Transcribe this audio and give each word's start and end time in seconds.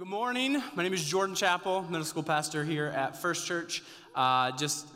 Well, 0.00 0.06
good 0.06 0.14
morning. 0.14 0.62
My 0.74 0.82
name 0.82 0.94
is 0.94 1.04
Jordan 1.04 1.34
Chappell, 1.34 1.82
middle 1.82 2.06
school 2.06 2.22
pastor 2.22 2.64
here 2.64 2.86
at 2.86 3.20
First 3.20 3.46
Church. 3.46 3.82
Uh, 4.14 4.50
just 4.52 4.86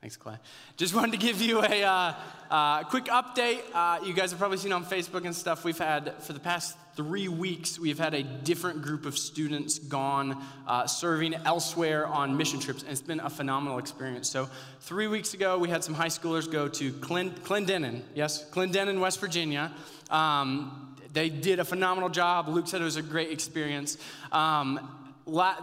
thanks, 0.00 0.16
Clay. 0.16 0.36
Just 0.78 0.94
wanted 0.94 1.12
to 1.12 1.18
give 1.18 1.42
you 1.42 1.62
a 1.62 1.84
uh, 1.84 2.14
uh, 2.50 2.84
quick 2.84 3.04
update. 3.06 3.60
Uh, 3.74 3.98
you 4.02 4.14
guys 4.14 4.30
have 4.30 4.38
probably 4.38 4.56
seen 4.56 4.72
on 4.72 4.86
Facebook 4.86 5.26
and 5.26 5.34
stuff. 5.34 5.66
We've 5.66 5.76
had 5.76 6.22
for 6.22 6.32
the 6.32 6.40
past 6.40 6.78
three 6.96 7.28
weeks, 7.28 7.78
we've 7.78 7.98
had 7.98 8.14
a 8.14 8.22
different 8.22 8.80
group 8.80 9.04
of 9.04 9.18
students 9.18 9.78
gone 9.78 10.42
uh, 10.66 10.86
serving 10.86 11.34
elsewhere 11.34 12.06
on 12.06 12.34
mission 12.34 12.58
trips, 12.58 12.82
and 12.82 12.90
it's 12.90 13.02
been 13.02 13.20
a 13.20 13.28
phenomenal 13.28 13.78
experience. 13.78 14.30
So, 14.30 14.48
three 14.80 15.08
weeks 15.08 15.34
ago, 15.34 15.58
we 15.58 15.68
had 15.68 15.84
some 15.84 15.92
high 15.92 16.06
schoolers 16.06 16.50
go 16.50 16.68
to 16.68 16.92
Clendenin. 16.94 18.00
Yes, 18.14 18.48
Clendenin, 18.48 18.98
West 18.98 19.20
Virginia. 19.20 19.70
Um, 20.08 20.96
they 21.12 21.28
did 21.28 21.58
a 21.58 21.64
phenomenal 21.64 22.08
job. 22.08 22.48
Luke 22.48 22.66
said 22.68 22.80
it 22.80 22.84
was 22.84 22.96
a 22.96 23.02
great 23.02 23.30
experience. 23.30 23.98
Um, 24.32 24.94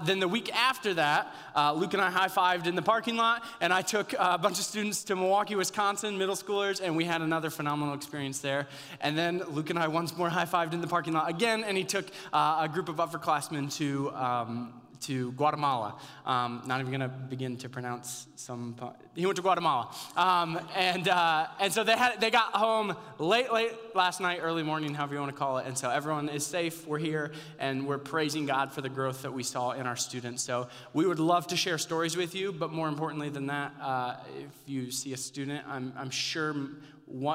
then 0.05 0.19
the 0.19 0.27
week 0.27 0.53
after 0.55 0.93
that, 0.93 1.33
uh, 1.55 1.73
Luke 1.73 1.93
and 1.93 2.01
I 2.01 2.11
high 2.11 2.27
fived 2.27 2.67
in 2.67 2.75
the 2.75 2.81
parking 2.81 3.15
lot, 3.15 3.43
and 3.61 3.73
I 3.73 3.81
took 3.81 4.13
a 4.13 4.37
bunch 4.37 4.59
of 4.59 4.65
students 4.65 5.03
to 5.05 5.15
Milwaukee, 5.15 5.55
Wisconsin, 5.55 6.17
middle 6.17 6.35
schoolers, 6.35 6.81
and 6.81 6.95
we 6.95 7.03
had 7.03 7.21
another 7.21 7.49
phenomenal 7.49 7.95
experience 7.95 8.39
there. 8.39 8.67
And 9.01 9.17
then 9.17 9.43
Luke 9.49 9.71
and 9.71 9.79
I 9.79 9.87
once 9.87 10.15
more 10.15 10.29
high 10.29 10.45
fived 10.45 10.73
in 10.73 10.81
the 10.81 10.87
parking 10.87 11.13
lot 11.13 11.29
again, 11.29 11.63
and 11.63 11.75
he 11.75 11.83
took 11.83 12.05
uh, 12.31 12.59
a 12.61 12.69
group 12.71 12.89
of 12.89 12.97
upperclassmen 12.97 13.75
to. 13.77 14.11
Um, 14.11 14.73
to 15.01 15.31
Guatemala. 15.33 15.95
Um, 16.25 16.61
not 16.65 16.79
even 16.79 16.91
going 16.91 17.01
to 17.01 17.07
begin 17.07 17.57
to 17.57 17.69
pronounce 17.69 18.27
some. 18.35 18.75
He 19.15 19.25
went 19.25 19.35
to 19.37 19.41
Guatemala, 19.41 19.93
um, 20.17 20.59
and 20.75 21.07
uh, 21.07 21.47
and 21.59 21.71
so 21.71 21.83
they 21.83 21.97
had 21.97 22.19
they 22.19 22.31
got 22.31 22.53
home 22.53 22.95
late, 23.19 23.51
late 23.51 23.71
last 23.95 24.21
night, 24.21 24.39
early 24.41 24.63
morning, 24.63 24.93
however 24.93 25.13
you 25.13 25.19
want 25.19 25.31
to 25.31 25.37
call 25.37 25.57
it. 25.57 25.67
And 25.67 25.77
so 25.77 25.89
everyone 25.89 26.29
is 26.29 26.45
safe. 26.45 26.87
We're 26.87 26.99
here, 26.99 27.31
and 27.59 27.87
we're 27.87 27.97
praising 27.97 28.45
God 28.45 28.71
for 28.71 28.81
the 28.81 28.89
growth 28.89 29.21
that 29.21 29.33
we 29.33 29.43
saw 29.43 29.71
in 29.71 29.87
our 29.87 29.95
students. 29.95 30.43
So 30.43 30.67
we 30.93 31.05
would 31.05 31.19
love 31.19 31.47
to 31.47 31.57
share 31.57 31.77
stories 31.77 32.17
with 32.17 32.35
you, 32.35 32.51
but 32.51 32.71
more 32.71 32.87
importantly 32.87 33.29
than 33.29 33.47
that, 33.47 33.73
uh, 33.81 34.15
if 34.37 34.51
you 34.65 34.91
see 34.91 35.13
a 35.13 35.17
student, 35.17 35.63
I'm, 35.67 35.93
I'm 35.97 36.09
sure 36.09 36.55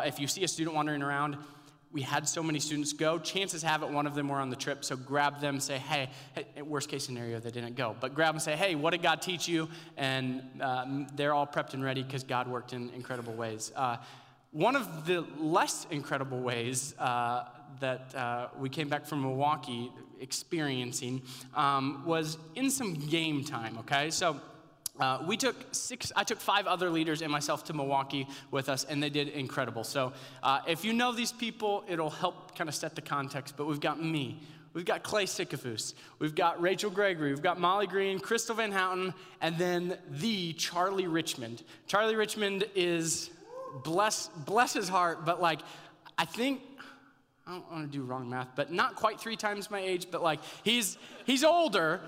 if 0.04 0.18
you 0.18 0.26
see 0.26 0.44
a 0.44 0.48
student 0.48 0.74
wandering 0.74 1.02
around 1.02 1.36
we 1.92 2.02
had 2.02 2.28
so 2.28 2.42
many 2.42 2.60
students 2.60 2.92
go, 2.92 3.18
chances 3.18 3.62
have 3.62 3.82
it 3.82 3.90
one 3.90 4.06
of 4.06 4.14
them 4.14 4.28
were 4.28 4.38
on 4.38 4.48
the 4.50 4.56
trip. 4.56 4.84
So 4.84 4.96
grab 4.96 5.40
them, 5.40 5.58
say, 5.58 5.78
hey, 5.78 6.08
hey 6.34 6.62
worst 6.62 6.88
case 6.88 7.04
scenario, 7.04 7.40
they 7.40 7.50
didn't 7.50 7.74
go. 7.74 7.96
But 7.98 8.14
grab 8.14 8.34
them, 8.34 8.40
say, 8.40 8.54
hey, 8.54 8.76
what 8.76 8.90
did 8.90 9.02
God 9.02 9.20
teach 9.20 9.48
you? 9.48 9.68
And 9.96 10.42
um, 10.60 11.08
they're 11.14 11.34
all 11.34 11.46
prepped 11.46 11.74
and 11.74 11.82
ready 11.82 12.02
because 12.02 12.22
God 12.22 12.46
worked 12.46 12.72
in 12.72 12.90
incredible 12.90 13.32
ways. 13.32 13.72
Uh, 13.74 13.96
one 14.52 14.76
of 14.76 15.06
the 15.06 15.24
less 15.38 15.86
incredible 15.90 16.40
ways 16.40 16.94
uh, 16.98 17.44
that 17.80 18.14
uh, 18.14 18.48
we 18.58 18.68
came 18.68 18.88
back 18.88 19.06
from 19.06 19.22
Milwaukee 19.22 19.92
experiencing 20.20 21.22
um, 21.54 22.02
was 22.04 22.36
in 22.54 22.70
some 22.70 22.94
game 22.94 23.42
time, 23.44 23.78
okay? 23.78 24.10
So 24.10 24.40
uh, 25.00 25.22
we 25.26 25.36
took 25.36 25.56
six, 25.72 26.12
I 26.14 26.24
took 26.24 26.40
five 26.40 26.66
other 26.66 26.90
leaders 26.90 27.22
and 27.22 27.32
myself 27.32 27.64
to 27.64 27.72
Milwaukee 27.72 28.28
with 28.50 28.68
us, 28.68 28.84
and 28.84 29.02
they 29.02 29.10
did 29.10 29.28
incredible. 29.28 29.82
So, 29.82 30.12
uh, 30.42 30.60
if 30.68 30.84
you 30.84 30.92
know 30.92 31.12
these 31.12 31.32
people, 31.32 31.84
it'll 31.88 32.10
help 32.10 32.56
kind 32.56 32.68
of 32.68 32.74
set 32.74 32.94
the 32.94 33.00
context. 33.00 33.56
But 33.56 33.66
we've 33.66 33.80
got 33.80 34.02
me, 34.02 34.40
we've 34.74 34.84
got 34.84 35.02
Clay 35.02 35.24
Sycophus, 35.24 35.94
we've 36.18 36.34
got 36.34 36.60
Rachel 36.60 36.90
Gregory, 36.90 37.30
we've 37.30 37.42
got 37.42 37.58
Molly 37.58 37.86
Green, 37.86 38.18
Crystal 38.18 38.54
Van 38.54 38.72
Houten, 38.72 39.14
and 39.40 39.56
then 39.56 39.96
the 40.10 40.52
Charlie 40.52 41.06
Richmond. 41.06 41.62
Charlie 41.86 42.16
Richmond 42.16 42.64
is, 42.74 43.30
bless, 43.82 44.28
bless 44.28 44.74
his 44.74 44.88
heart, 44.88 45.24
but 45.24 45.40
like, 45.40 45.60
I 46.18 46.26
think 46.26 46.60
I 47.46 47.54
don't 47.54 47.72
want 47.72 47.90
to 47.90 47.98
do 47.98 48.04
wrong 48.04 48.28
math, 48.28 48.48
but 48.54 48.70
not 48.70 48.94
quite 48.94 49.18
three 49.18 49.36
times 49.36 49.70
my 49.70 49.80
age, 49.80 50.06
but 50.10 50.22
like 50.22 50.40
he's 50.62 50.98
he's 51.24 51.42
older, 51.42 52.00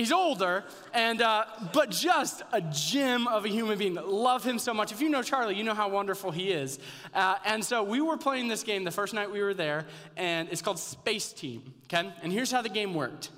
He's 0.00 0.12
older, 0.12 0.64
and 0.94 1.20
uh, 1.20 1.44
but 1.74 1.90
just 1.90 2.40
a 2.52 2.62
gem 2.62 3.28
of 3.28 3.44
a 3.44 3.48
human 3.48 3.76
being. 3.76 3.96
Love 3.96 4.42
him 4.42 4.58
so 4.58 4.72
much. 4.72 4.92
If 4.92 5.02
you 5.02 5.10
know 5.10 5.22
Charlie, 5.22 5.56
you 5.56 5.62
know 5.62 5.74
how 5.74 5.90
wonderful 5.90 6.30
he 6.30 6.52
is. 6.52 6.78
Uh, 7.12 7.36
and 7.44 7.62
so 7.62 7.82
we 7.82 8.00
were 8.00 8.16
playing 8.16 8.48
this 8.48 8.62
game 8.62 8.82
the 8.82 8.90
first 8.90 9.12
night 9.12 9.30
we 9.30 9.42
were 9.42 9.52
there, 9.52 9.84
and 10.16 10.48
it's 10.50 10.62
called 10.62 10.78
Space 10.78 11.34
Team. 11.34 11.74
Okay, 11.84 12.10
and 12.22 12.32
here's 12.32 12.50
how 12.50 12.62
the 12.62 12.70
game 12.70 12.94
worked. 12.94 13.28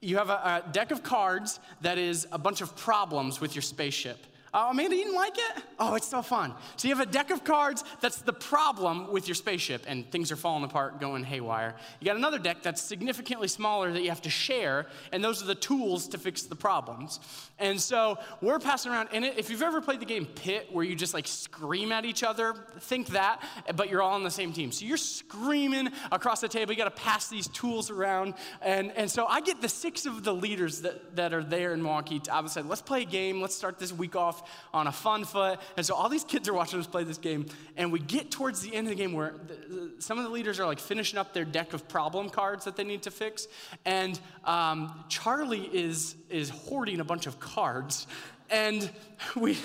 You 0.00 0.16
have 0.16 0.28
a, 0.28 0.64
a 0.66 0.72
deck 0.72 0.90
of 0.90 1.04
cards 1.04 1.60
that 1.82 1.98
is 1.98 2.26
a 2.32 2.38
bunch 2.38 2.62
of 2.62 2.74
problems 2.74 3.40
with 3.40 3.54
your 3.54 3.62
spaceship. 3.62 4.18
Oh, 4.54 4.70
Amanda, 4.70 4.96
you 4.96 5.04
didn't 5.04 5.16
like 5.16 5.36
it? 5.36 5.62
Oh, 5.78 5.94
it's 5.94 6.08
so 6.08 6.22
fun. 6.22 6.54
So 6.76 6.88
you 6.88 6.94
have 6.94 7.06
a 7.06 7.10
deck 7.10 7.30
of 7.30 7.44
cards 7.44 7.84
that's 8.00 8.22
the 8.22 8.32
problem 8.32 9.12
with 9.12 9.28
your 9.28 9.34
spaceship, 9.34 9.84
and 9.86 10.10
things 10.10 10.32
are 10.32 10.36
falling 10.36 10.64
apart, 10.64 11.00
going 11.00 11.24
haywire. 11.24 11.76
You 12.00 12.06
got 12.06 12.16
another 12.16 12.38
deck 12.38 12.62
that's 12.62 12.80
significantly 12.80 13.48
smaller 13.48 13.92
that 13.92 14.02
you 14.02 14.08
have 14.08 14.22
to 14.22 14.30
share, 14.30 14.86
and 15.12 15.22
those 15.22 15.42
are 15.42 15.46
the 15.46 15.54
tools 15.54 16.08
to 16.08 16.18
fix 16.18 16.44
the 16.44 16.56
problems. 16.56 17.20
And 17.58 17.80
so 17.80 18.18
we're 18.40 18.58
passing 18.58 18.92
around, 18.92 19.08
and 19.12 19.24
if 19.24 19.50
you've 19.50 19.62
ever 19.62 19.80
played 19.80 20.00
the 20.00 20.06
game 20.06 20.26
Pit, 20.26 20.68
where 20.72 20.84
you 20.84 20.94
just 20.94 21.14
like 21.14 21.26
scream 21.26 21.92
at 21.92 22.04
each 22.04 22.22
other, 22.22 22.54
think 22.80 23.08
that, 23.08 23.42
but 23.76 23.90
you're 23.90 24.02
all 24.02 24.14
on 24.14 24.24
the 24.24 24.30
same 24.30 24.52
team. 24.52 24.72
So 24.72 24.84
you're 24.86 24.96
screaming 24.96 25.88
across 26.10 26.40
the 26.40 26.48
table. 26.48 26.72
You 26.72 26.78
got 26.78 26.84
to 26.84 27.02
pass 27.02 27.28
these 27.28 27.48
tools 27.48 27.90
around, 27.90 28.34
and 28.62 28.92
and 28.92 29.10
so 29.10 29.26
I 29.26 29.40
get 29.40 29.60
the 29.60 29.68
six 29.68 30.06
of 30.06 30.24
the 30.24 30.32
leaders 30.32 30.82
that 30.82 31.16
that 31.16 31.34
are 31.34 31.42
there 31.42 31.74
in 31.74 31.82
Milwaukee. 31.82 32.20
I 32.30 32.40
was 32.40 32.52
said, 32.52 32.66
let's 32.66 32.82
play 32.82 33.02
a 33.02 33.04
game. 33.06 33.40
Let's 33.40 33.54
start 33.54 33.78
this 33.78 33.92
week 33.92 34.16
off 34.16 34.37
on 34.72 34.86
a 34.86 34.92
fun 34.92 35.24
foot. 35.24 35.60
And 35.76 35.84
so 35.84 35.94
all 35.94 36.08
these 36.08 36.24
kids 36.24 36.48
are 36.48 36.54
watching 36.54 36.78
us 36.78 36.86
play 36.86 37.04
this 37.04 37.18
game. 37.18 37.46
And 37.76 37.92
we 37.92 37.98
get 37.98 38.30
towards 38.30 38.60
the 38.60 38.74
end 38.74 38.86
of 38.86 38.90
the 38.90 38.96
game 38.96 39.12
where 39.12 39.34
the, 39.46 39.92
some 39.98 40.18
of 40.18 40.24
the 40.24 40.30
leaders 40.30 40.60
are 40.60 40.66
like 40.66 40.78
finishing 40.78 41.18
up 41.18 41.32
their 41.32 41.44
deck 41.44 41.72
of 41.72 41.88
problem 41.88 42.30
cards 42.30 42.64
that 42.64 42.76
they 42.76 42.84
need 42.84 43.02
to 43.02 43.10
fix. 43.10 43.48
And 43.84 44.18
um, 44.44 45.04
Charlie 45.08 45.68
is, 45.72 46.16
is 46.30 46.50
hoarding 46.50 47.00
a 47.00 47.04
bunch 47.04 47.26
of 47.26 47.40
cards. 47.40 48.06
And 48.50 48.90
we, 49.36 49.58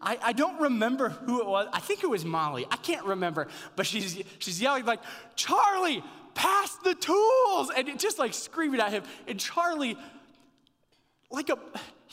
I, 0.00 0.18
I 0.22 0.32
don't 0.32 0.60
remember 0.60 1.10
who 1.10 1.40
it 1.40 1.46
was. 1.46 1.68
I 1.72 1.80
think 1.80 2.02
it 2.02 2.08
was 2.08 2.24
Molly. 2.24 2.66
I 2.70 2.76
can't 2.76 3.04
remember. 3.04 3.48
But 3.76 3.86
she's, 3.86 4.22
she's 4.38 4.60
yelling 4.60 4.84
like, 4.84 5.00
Charlie, 5.36 6.02
pass 6.34 6.76
the 6.76 6.94
tools. 6.94 7.70
And 7.76 7.98
just 7.98 8.18
like 8.18 8.34
screaming 8.34 8.80
at 8.80 8.90
him. 8.90 9.02
And 9.26 9.38
Charlie, 9.38 9.96
like 11.30 11.48
a, 11.48 11.58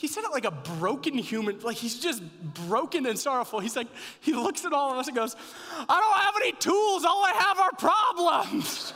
he 0.00 0.08
said 0.08 0.24
it 0.24 0.32
like 0.32 0.46
a 0.46 0.50
broken 0.50 1.12
human, 1.12 1.60
like 1.60 1.76
he's 1.76 1.98
just 2.00 2.22
broken 2.66 3.04
and 3.04 3.18
sorrowful. 3.18 3.60
He's 3.60 3.76
like, 3.76 3.88
he 4.20 4.32
looks 4.32 4.64
at 4.64 4.72
all 4.72 4.92
of 4.92 4.96
us 4.96 5.08
and 5.08 5.14
goes, 5.14 5.36
I 5.76 6.00
don't 6.00 6.20
have 6.22 6.34
any 6.40 6.52
tools, 6.52 7.04
all 7.04 7.22
I 7.22 7.32
have 7.32 7.58
are 7.58 7.72
problems. 7.72 8.94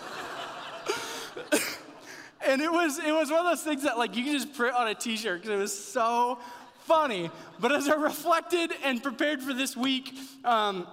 and 2.47 2.63
it 2.63 2.73
was 2.73 2.99
it 2.99 3.13
was 3.13 3.31
one 3.31 3.41
of 3.41 3.45
those 3.45 3.63
things 3.63 3.83
that 3.83 3.99
like 3.99 4.17
you 4.17 4.25
can 4.25 4.33
just 4.33 4.55
print 4.55 4.75
on 4.75 4.89
a 4.89 4.95
t-shirt 4.95 5.43
because 5.43 5.55
it 5.55 5.61
was 5.61 5.79
so 5.79 6.39
funny. 6.85 7.31
But 7.61 7.73
as 7.73 7.87
I 7.87 7.97
reflected 7.97 8.73
and 8.83 9.03
prepared 9.03 9.43
for 9.43 9.53
this 9.53 9.77
week, 9.77 10.15
um, 10.43 10.87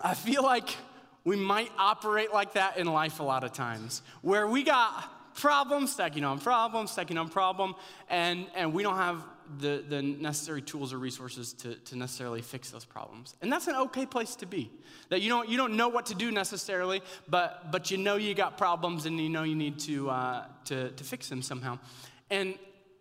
I 0.00 0.14
feel 0.14 0.44
like 0.44 0.70
we 1.24 1.34
might 1.34 1.72
operate 1.78 2.32
like 2.32 2.52
that 2.52 2.76
in 2.76 2.86
life 2.86 3.18
a 3.18 3.24
lot 3.24 3.42
of 3.42 3.52
times, 3.52 4.02
where 4.20 4.46
we 4.46 4.62
got 4.62 5.34
problem, 5.34 5.86
stacking 5.86 6.24
on 6.24 6.38
problem, 6.38 6.86
stacking 6.86 7.18
on 7.18 7.28
problem, 7.28 7.74
and, 8.08 8.46
and 8.54 8.72
we 8.72 8.82
don't 8.82 8.96
have 8.96 9.24
the, 9.58 9.84
the 9.88 10.02
necessary 10.02 10.62
tools 10.62 10.92
or 10.92 10.98
resources 10.98 11.52
to, 11.54 11.74
to 11.74 11.96
necessarily 11.96 12.42
fix 12.42 12.70
those 12.70 12.84
problems. 12.84 13.34
And 13.42 13.52
that's 13.52 13.66
an 13.68 13.76
okay 13.76 14.06
place 14.06 14.36
to 14.36 14.46
be. 14.46 14.70
That 15.08 15.20
you 15.20 15.28
don't, 15.28 15.48
you 15.48 15.56
don't 15.56 15.76
know 15.76 15.88
what 15.88 16.06
to 16.06 16.14
do 16.14 16.30
necessarily, 16.30 17.02
but, 17.28 17.70
but 17.70 17.90
you 17.90 17.98
know 17.98 18.16
you 18.16 18.34
got 18.34 18.58
problems 18.58 19.06
and 19.06 19.18
you 19.20 19.28
know 19.28 19.42
you 19.42 19.54
need 19.54 19.78
to, 19.80 20.10
uh, 20.10 20.44
to, 20.66 20.90
to 20.90 21.04
fix 21.04 21.28
them 21.28 21.42
somehow. 21.42 21.78
And 22.30 22.54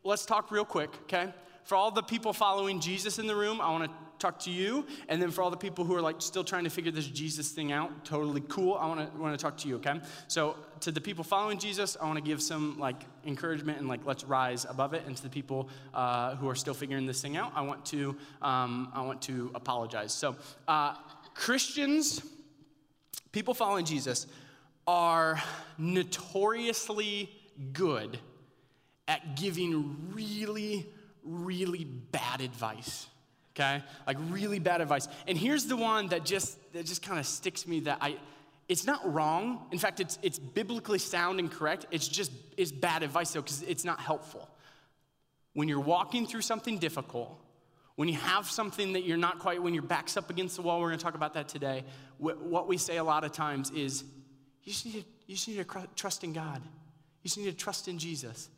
let's 0.03 0.25
talk 0.25 0.51
real 0.51 0.66
quick, 0.66 0.89
okay? 1.03 1.34
For 1.64 1.76
all 1.76 1.92
the 1.92 2.04
people 2.04 2.34
following 2.34 2.80
Jesus 2.80 3.20
in 3.20 3.28
the 3.28 3.36
room, 3.36 3.62
I 3.62 3.70
want 3.72 3.86
to 3.86 3.92
talk 4.20 4.40
to 4.40 4.52
you. 4.52 4.86
And 5.10 5.22
then 5.22 5.32
for 5.32 5.42
all 5.42 5.50
the 5.50 5.58
people 5.58 5.84
who 5.84 5.96
are 5.96 6.02
like 6.02 6.22
still 6.22 6.44
trying 6.44 6.64
to 6.64 6.70
figure 6.70 6.92
this 6.92 7.08
Jesus 7.08 7.50
thing 7.52 7.72
out, 7.72 8.06
totally 8.06 8.42
cool, 8.42 8.76
I 8.76 8.88
want 8.88 9.14
to 9.14 9.20
want 9.20 9.38
to 9.38 9.42
talk 9.42 9.58
to 9.58 9.68
you, 9.68 9.76
okay? 9.78 10.00
So 10.28 10.56
to 10.82 10.92
the 10.92 11.02
people 11.02 11.24
following 11.24 11.58
Jesus, 11.58 11.98
I 12.00 12.06
want 12.06 12.18
to 12.18 12.24
give 12.24 12.42
some 12.42 12.80
like 12.80 13.04
encouragement 13.26 13.80
and 13.80 13.88
like 13.88 14.06
let's 14.06 14.24
rise 14.24 14.66
above 14.69 14.94
it. 14.94 15.04
And 15.06 15.18
to 15.18 15.24
the 15.24 15.30
people 15.30 15.69
uh, 15.94 16.36
who 16.36 16.48
are 16.50 16.56
still 16.56 16.74
figuring 16.74 17.06
this 17.06 17.22
thing 17.22 17.36
out, 17.36 17.52
I 17.56 17.62
want 17.62 17.86
to 17.88 18.16
um, 18.42 18.92
I 18.94 19.02
want 19.02 19.22
to 19.24 19.52
apologize. 19.56 20.14
So 20.14 20.36
uh, 20.68 20.96
Christians, 21.34 22.22
people 23.31 23.54
following 23.54 23.86
Jesus, 23.86 24.28
are 24.88 25.42
notoriously 25.78 27.30
good 27.74 28.19
at 29.07 29.36
giving 29.36 30.14
really, 30.14 30.88
really 31.23 31.85
bad 31.85 32.41
advice 32.41 33.07
okay? 33.56 33.83
Like 34.07 34.18
really 34.29 34.59
bad 34.59 34.81
advice. 34.81 35.07
And 35.27 35.38
here's 35.38 35.65
the 35.65 35.77
one 35.77 36.07
that 36.07 36.25
just 36.25 36.57
that 36.73 36.85
just 36.85 37.01
kind 37.01 37.19
of 37.19 37.25
sticks 37.25 37.68
me 37.68 37.81
that 37.81 37.97
I 38.01 38.18
it's 38.68 38.85
not 38.85 39.12
wrong. 39.12 39.65
In 39.71 39.79
fact, 39.79 40.00
it's 40.00 40.18
it's 40.21 40.39
biblically 40.39 41.00
sound 41.00 41.39
and 41.39 41.51
correct. 41.51 41.85
It's 41.91 42.07
just 42.07 42.31
it's 42.57 42.71
bad 42.71 43.03
advice 43.03 43.31
though 43.31 43.41
cuz 43.41 43.63
it's 43.63 43.83
not 43.83 44.00
helpful. 44.00 44.50
When 45.53 45.68
you're 45.68 45.81
walking 45.81 46.25
through 46.25 46.41
something 46.41 46.77
difficult, 46.77 47.38
when 47.95 48.07
you 48.07 48.15
have 48.15 48.50
something 48.50 48.94
that 48.94 49.03
you're 49.03 49.18
not 49.18 49.39
quite 49.39 49.62
when 49.62 49.73
your 49.73 49.83
back's 49.83 50.15
up 50.15 50.29
against 50.29 50.56
the 50.56 50.62
wall, 50.62 50.79
we're 50.79 50.88
going 50.88 51.00
to 51.00 51.03
talk 51.03 51.15
about 51.15 51.33
that 51.33 51.50
today. 51.50 51.83
What 52.18 52.68
we 52.68 52.77
say 52.77 52.97
a 52.97 53.03
lot 53.03 53.23
of 53.23 53.31
times 53.31 53.71
is 53.71 54.03
you 54.63 54.71
just 54.71 54.85
need 54.85 54.94
to, 54.94 55.03
you 55.27 55.35
just 55.35 55.47
need 55.47 55.57
to 55.57 55.88
trust 55.95 56.23
in 56.23 56.33
God. 56.33 56.62
You 56.63 57.27
just 57.27 57.38
need 57.38 57.45
to 57.45 57.53
trust 57.53 57.88
in 57.88 57.97
Jesus. 57.97 58.50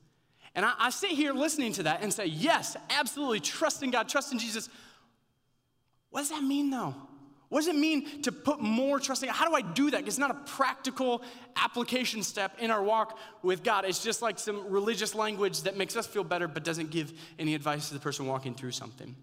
And 0.56 0.66
I, 0.66 0.74
I 0.80 0.90
sit 0.90 1.12
here 1.12 1.34
listening 1.34 1.74
to 1.74 1.84
that 1.84 2.04
and 2.04 2.14
say, 2.14 2.26
yes, 2.26 2.78
absolutely, 2.90 3.40
trust 3.40 3.84
in 3.84 3.92
God, 3.92 4.08
trust 4.08 4.32
in 4.32 4.40
Jesus. 4.40 4.70
What 6.10 6.22
does 6.22 6.30
that 6.30 6.44
mean 6.44 6.70
though? 6.70 6.96
What 7.50 7.60
does 7.60 7.68
it 7.68 7.76
mean 7.76 8.24
to 8.24 8.32
put 8.32 8.62
more 8.62 9.00
trust 9.00 9.22
in 9.22 9.28
God? 9.28 9.36
How 9.36 9.48
do 9.48 9.56
I 9.56 9.62
do 9.62 9.92
that? 9.92 10.08
It's 10.08 10.18
not 10.18 10.32
a 10.32 10.34
practical 10.34 11.22
application 11.56 12.24
step 12.24 12.58
in 12.58 12.72
our 12.72 12.82
walk 12.82 13.20
with 13.44 13.64
God. 13.64 13.86
It's 13.86 14.04
just 14.04 14.24
like 14.24 14.40
some 14.40 14.70
religious 14.70 15.14
language 15.14 15.62
that 15.62 15.78
makes 15.78 15.96
us 15.96 16.08
feel 16.08 16.24
better 16.24 16.48
but 16.48 16.64
doesn't 16.64 16.90
give 16.90 17.14
any 17.38 17.54
advice 17.54 17.90
to 17.90 17.94
the 17.94 18.00
person 18.00 18.26
walking 18.26 18.56
through 18.56 18.72
something. 18.72 19.16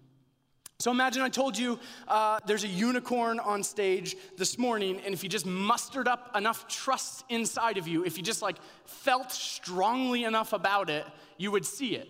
So 0.81 0.89
imagine 0.89 1.21
I 1.21 1.29
told 1.29 1.57
you 1.57 1.79
uh, 2.07 2.39
there's 2.47 2.63
a 2.63 2.67
unicorn 2.67 3.39
on 3.39 3.61
stage 3.61 4.15
this 4.35 4.57
morning, 4.57 4.99
and 5.05 5.13
if 5.13 5.21
you 5.23 5.29
just 5.29 5.45
mustered 5.45 6.07
up 6.07 6.35
enough 6.35 6.67
trust 6.67 7.23
inside 7.29 7.77
of 7.77 7.87
you, 7.87 8.03
if 8.03 8.17
you 8.17 8.23
just 8.23 8.41
like 8.41 8.57
felt 8.85 9.31
strongly 9.31 10.23
enough 10.23 10.53
about 10.53 10.89
it, 10.89 11.05
you 11.37 11.51
would 11.51 11.65
see 11.65 11.95
it. 11.95 12.09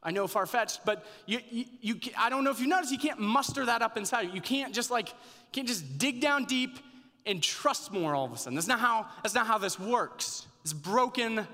I 0.00 0.12
know 0.12 0.28
far 0.28 0.46
fetched, 0.46 0.84
but 0.84 1.04
you, 1.26 1.40
you, 1.50 1.64
you, 1.80 1.94
I 2.16 2.30
don't 2.30 2.44
know 2.44 2.50
if 2.50 2.60
you 2.60 2.68
notice, 2.68 2.92
you 2.92 2.98
can't 2.98 3.20
muster 3.20 3.66
that 3.66 3.82
up 3.82 3.96
inside 3.96 4.22
you. 4.22 4.32
You 4.32 4.40
can't 4.40 4.72
just 4.72 4.90
like, 4.90 5.12
can't 5.50 5.66
just 5.66 5.98
dig 5.98 6.20
down 6.20 6.44
deep 6.44 6.78
and 7.26 7.42
trust 7.42 7.92
more 7.92 8.14
all 8.14 8.26
of 8.26 8.32
a 8.32 8.36
sudden. 8.36 8.54
That's 8.54 8.68
not 8.68 8.80
how, 8.80 9.06
that's 9.22 9.34
not 9.34 9.46
how 9.46 9.58
this 9.58 9.78
works. 9.78 10.46
It's 10.62 10.72
broken 10.72 11.46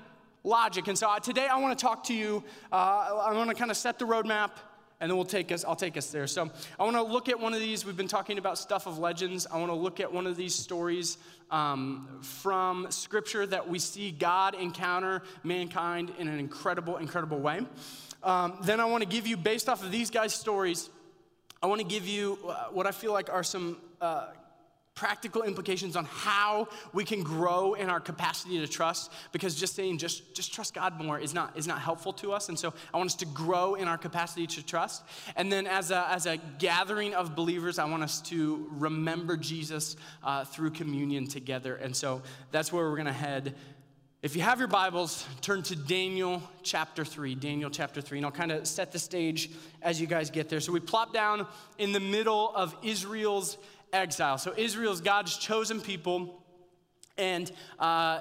logic. 0.43 0.87
And 0.87 0.97
so 0.97 1.09
uh, 1.09 1.19
today 1.19 1.47
I 1.47 1.57
want 1.57 1.77
to 1.77 1.83
talk 1.83 2.03
to 2.05 2.13
you, 2.13 2.43
uh, 2.71 2.75
I 3.25 3.33
want 3.33 3.49
to 3.49 3.55
kind 3.55 3.71
of 3.71 3.77
set 3.77 3.97
the 3.99 4.05
roadmap 4.05 4.51
and 4.99 5.09
then 5.09 5.15
we'll 5.15 5.25
take 5.25 5.51
us 5.51 5.63
i'll 5.63 5.75
take 5.75 5.97
us 5.97 6.07
there. 6.11 6.27
So 6.27 6.49
i 6.79 6.83
want 6.83 6.95
to 6.95 7.03
look 7.03 7.29
at 7.29 7.39
one 7.39 7.53
of 7.53 7.59
these. 7.59 7.85
We've 7.85 7.97
been 7.97 8.07
talking 8.07 8.37
about 8.37 8.57
stuff 8.57 8.87
of 8.87 8.99
legends. 8.99 9.47
I 9.47 9.57
want 9.57 9.71
to 9.71 9.75
look 9.75 9.99
at 9.99 10.11
one 10.11 10.27
of 10.27 10.35
these 10.35 10.55
stories 10.55 11.17
um, 11.51 12.19
from 12.21 12.87
scripture 12.89 13.45
that 13.47 13.67
we 13.69 13.79
see 13.79 14.11
god 14.11 14.55
encounter 14.55 15.21
mankind 15.43 16.11
in 16.19 16.27
an 16.27 16.39
incredible 16.39 16.97
incredible 16.97 17.39
way. 17.39 17.61
Um, 18.23 18.57
then 18.63 18.79
i 18.79 18.85
want 18.85 19.03
to 19.03 19.09
give 19.09 19.25
you 19.27 19.37
based 19.37 19.69
off 19.69 19.83
of 19.83 19.91
these 19.91 20.09
guys 20.09 20.33
stories 20.33 20.89
i 21.63 21.67
want 21.67 21.79
to 21.79 21.87
give 21.87 22.05
you 22.07 22.37
uh, 22.47 22.65
what 22.65 22.85
i 22.85 22.91
feel 22.91 23.13
like 23.13 23.31
are 23.31 23.43
some 23.43 23.77
uh, 24.01 24.27
practical 24.99 25.43
implications 25.43 25.95
on 25.95 26.03
how 26.03 26.67
we 26.91 27.05
can 27.05 27.23
grow 27.23 27.73
in 27.73 27.89
our 27.89 28.01
capacity 28.01 28.59
to 28.59 28.67
trust 28.67 29.09
because 29.31 29.55
just 29.55 29.73
saying 29.73 29.97
just, 29.97 30.35
just 30.35 30.53
trust 30.53 30.73
god 30.73 31.01
more 31.01 31.17
is 31.17 31.33
not, 31.33 31.57
is 31.57 31.65
not 31.65 31.79
helpful 31.79 32.11
to 32.11 32.33
us 32.33 32.49
and 32.49 32.59
so 32.59 32.73
i 32.93 32.97
want 32.97 33.09
us 33.09 33.15
to 33.15 33.25
grow 33.27 33.75
in 33.75 33.87
our 33.87 33.97
capacity 33.97 34.45
to 34.45 34.61
trust 34.61 35.01
and 35.37 35.49
then 35.49 35.65
as 35.65 35.89
a, 35.89 36.05
as 36.09 36.25
a 36.25 36.35
gathering 36.57 37.15
of 37.15 37.33
believers 37.33 37.79
i 37.79 37.85
want 37.85 38.03
us 38.03 38.19
to 38.19 38.67
remember 38.71 39.37
jesus 39.37 39.95
uh, 40.25 40.43
through 40.43 40.69
communion 40.69 41.25
together 41.25 41.77
and 41.77 41.95
so 41.95 42.21
that's 42.51 42.73
where 42.73 42.83
we're 42.83 42.97
going 42.97 43.05
to 43.05 43.13
head 43.13 43.55
if 44.21 44.35
you 44.35 44.41
have 44.41 44.59
your 44.59 44.67
Bibles, 44.67 45.25
turn 45.39 45.63
to 45.63 45.77
Daniel 45.77 46.43
chapter 46.61 47.05
3. 47.05 47.35
Daniel 47.35 47.69
chapter 47.69 48.01
3. 48.01 48.17
And 48.17 48.25
I'll 48.25 48.33
kind 48.33 48.51
of 48.51 48.67
set 48.67 48.91
the 48.91 48.99
stage 48.99 49.49
as 49.81 50.01
you 50.01 50.07
guys 50.07 50.29
get 50.29 50.49
there. 50.49 50.59
So 50.59 50.73
we 50.73 50.81
plop 50.81 51.13
down 51.13 51.47
in 51.77 51.93
the 51.93 52.01
middle 52.01 52.53
of 52.53 52.75
Israel's 52.83 53.57
exile. 53.93 54.37
So 54.37 54.53
Israel's 54.55 55.01
God's 55.01 55.37
chosen 55.37 55.81
people, 55.81 56.43
and 57.17 57.51
uh, 57.79 58.19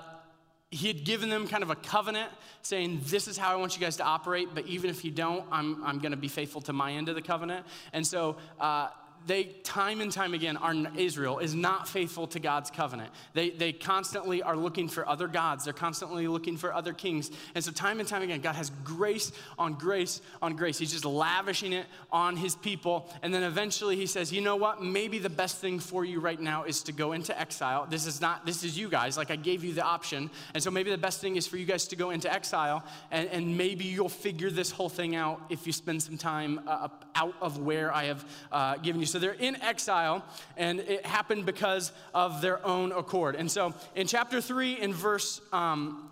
he 0.70 0.88
had 0.88 1.04
given 1.04 1.30
them 1.30 1.48
kind 1.48 1.62
of 1.62 1.70
a 1.70 1.76
covenant 1.76 2.30
saying, 2.62 3.00
This 3.04 3.28
is 3.28 3.38
how 3.38 3.52
I 3.52 3.56
want 3.56 3.74
you 3.74 3.80
guys 3.80 3.96
to 3.96 4.04
operate, 4.04 4.48
but 4.54 4.66
even 4.66 4.90
if 4.90 5.04
you 5.04 5.10
don't, 5.10 5.44
I'm, 5.50 5.82
I'm 5.84 5.98
going 5.98 6.12
to 6.12 6.18
be 6.18 6.28
faithful 6.28 6.60
to 6.62 6.72
my 6.72 6.92
end 6.92 7.08
of 7.08 7.14
the 7.14 7.22
covenant. 7.22 7.66
And 7.92 8.06
so 8.06 8.36
uh, 8.60 8.88
they 9.28 9.44
time 9.62 10.00
and 10.00 10.10
time 10.10 10.32
again 10.32 10.56
are 10.56 10.74
israel 10.96 11.38
is 11.38 11.54
not 11.54 11.86
faithful 11.86 12.26
to 12.26 12.40
god's 12.40 12.70
covenant. 12.70 13.10
They, 13.34 13.50
they 13.50 13.72
constantly 13.72 14.42
are 14.42 14.56
looking 14.56 14.88
for 14.88 15.06
other 15.06 15.28
gods. 15.28 15.64
They're 15.64 15.74
constantly 15.74 16.26
looking 16.26 16.56
for 16.56 16.72
other 16.72 16.94
kings. 16.94 17.30
And 17.54 17.62
so 17.62 17.70
time 17.70 18.00
and 18.00 18.08
time 18.08 18.22
again 18.22 18.40
god 18.40 18.54
has 18.56 18.70
grace 18.82 19.30
on 19.58 19.74
grace 19.74 20.22
on 20.40 20.56
grace. 20.56 20.78
He's 20.78 20.92
just 20.92 21.04
lavishing 21.04 21.74
it 21.74 21.86
on 22.10 22.36
his 22.36 22.56
people. 22.56 23.12
And 23.22 23.32
then 23.32 23.42
eventually 23.42 23.96
he 23.96 24.06
says 24.06 24.32
you 24.32 24.40
know 24.40 24.56
what? 24.56 24.82
Maybe 24.82 25.18
the 25.18 25.30
best 25.30 25.58
thing 25.58 25.78
for 25.78 26.04
you 26.04 26.20
right 26.20 26.40
now 26.40 26.64
is 26.64 26.82
to 26.84 26.92
go 26.92 27.12
into 27.12 27.38
exile. 27.38 27.86
This 27.88 28.06
is 28.06 28.20
not 28.22 28.46
this 28.46 28.64
is 28.64 28.78
you 28.78 28.88
guys. 28.88 29.18
Like 29.18 29.30
i 29.30 29.36
gave 29.36 29.62
you 29.62 29.74
the 29.74 29.84
option. 29.84 30.30
And 30.54 30.62
so 30.62 30.70
maybe 30.70 30.90
the 30.90 30.98
best 30.98 31.20
thing 31.20 31.36
is 31.36 31.46
for 31.46 31.58
you 31.58 31.66
guys 31.66 31.86
to 31.88 31.96
go 31.96 32.10
into 32.10 32.32
exile. 32.32 32.82
And, 33.10 33.28
and 33.28 33.58
maybe 33.58 33.84
you'll 33.84 34.08
figure 34.08 34.50
this 34.50 34.70
whole 34.70 34.88
thing 34.88 35.14
out 35.14 35.42
if 35.50 35.66
you 35.66 35.72
spend 35.74 36.02
some 36.02 36.16
time 36.16 36.60
uh, 36.66 36.88
out 37.14 37.34
of 37.40 37.58
where 37.58 37.92
i 37.92 38.04
have 38.04 38.24
uh, 38.52 38.76
given 38.76 39.00
you. 39.00 39.06
So 39.06 39.17
they're 39.18 39.32
in 39.32 39.60
exile, 39.62 40.24
and 40.56 40.80
it 40.80 41.04
happened 41.06 41.46
because 41.46 41.92
of 42.14 42.40
their 42.40 42.64
own 42.66 42.92
accord. 42.92 43.36
And 43.36 43.50
so 43.50 43.74
in 43.94 44.06
chapter 44.06 44.40
3, 44.40 44.80
in 44.80 44.92
verse. 44.92 45.40
Um, 45.52 46.08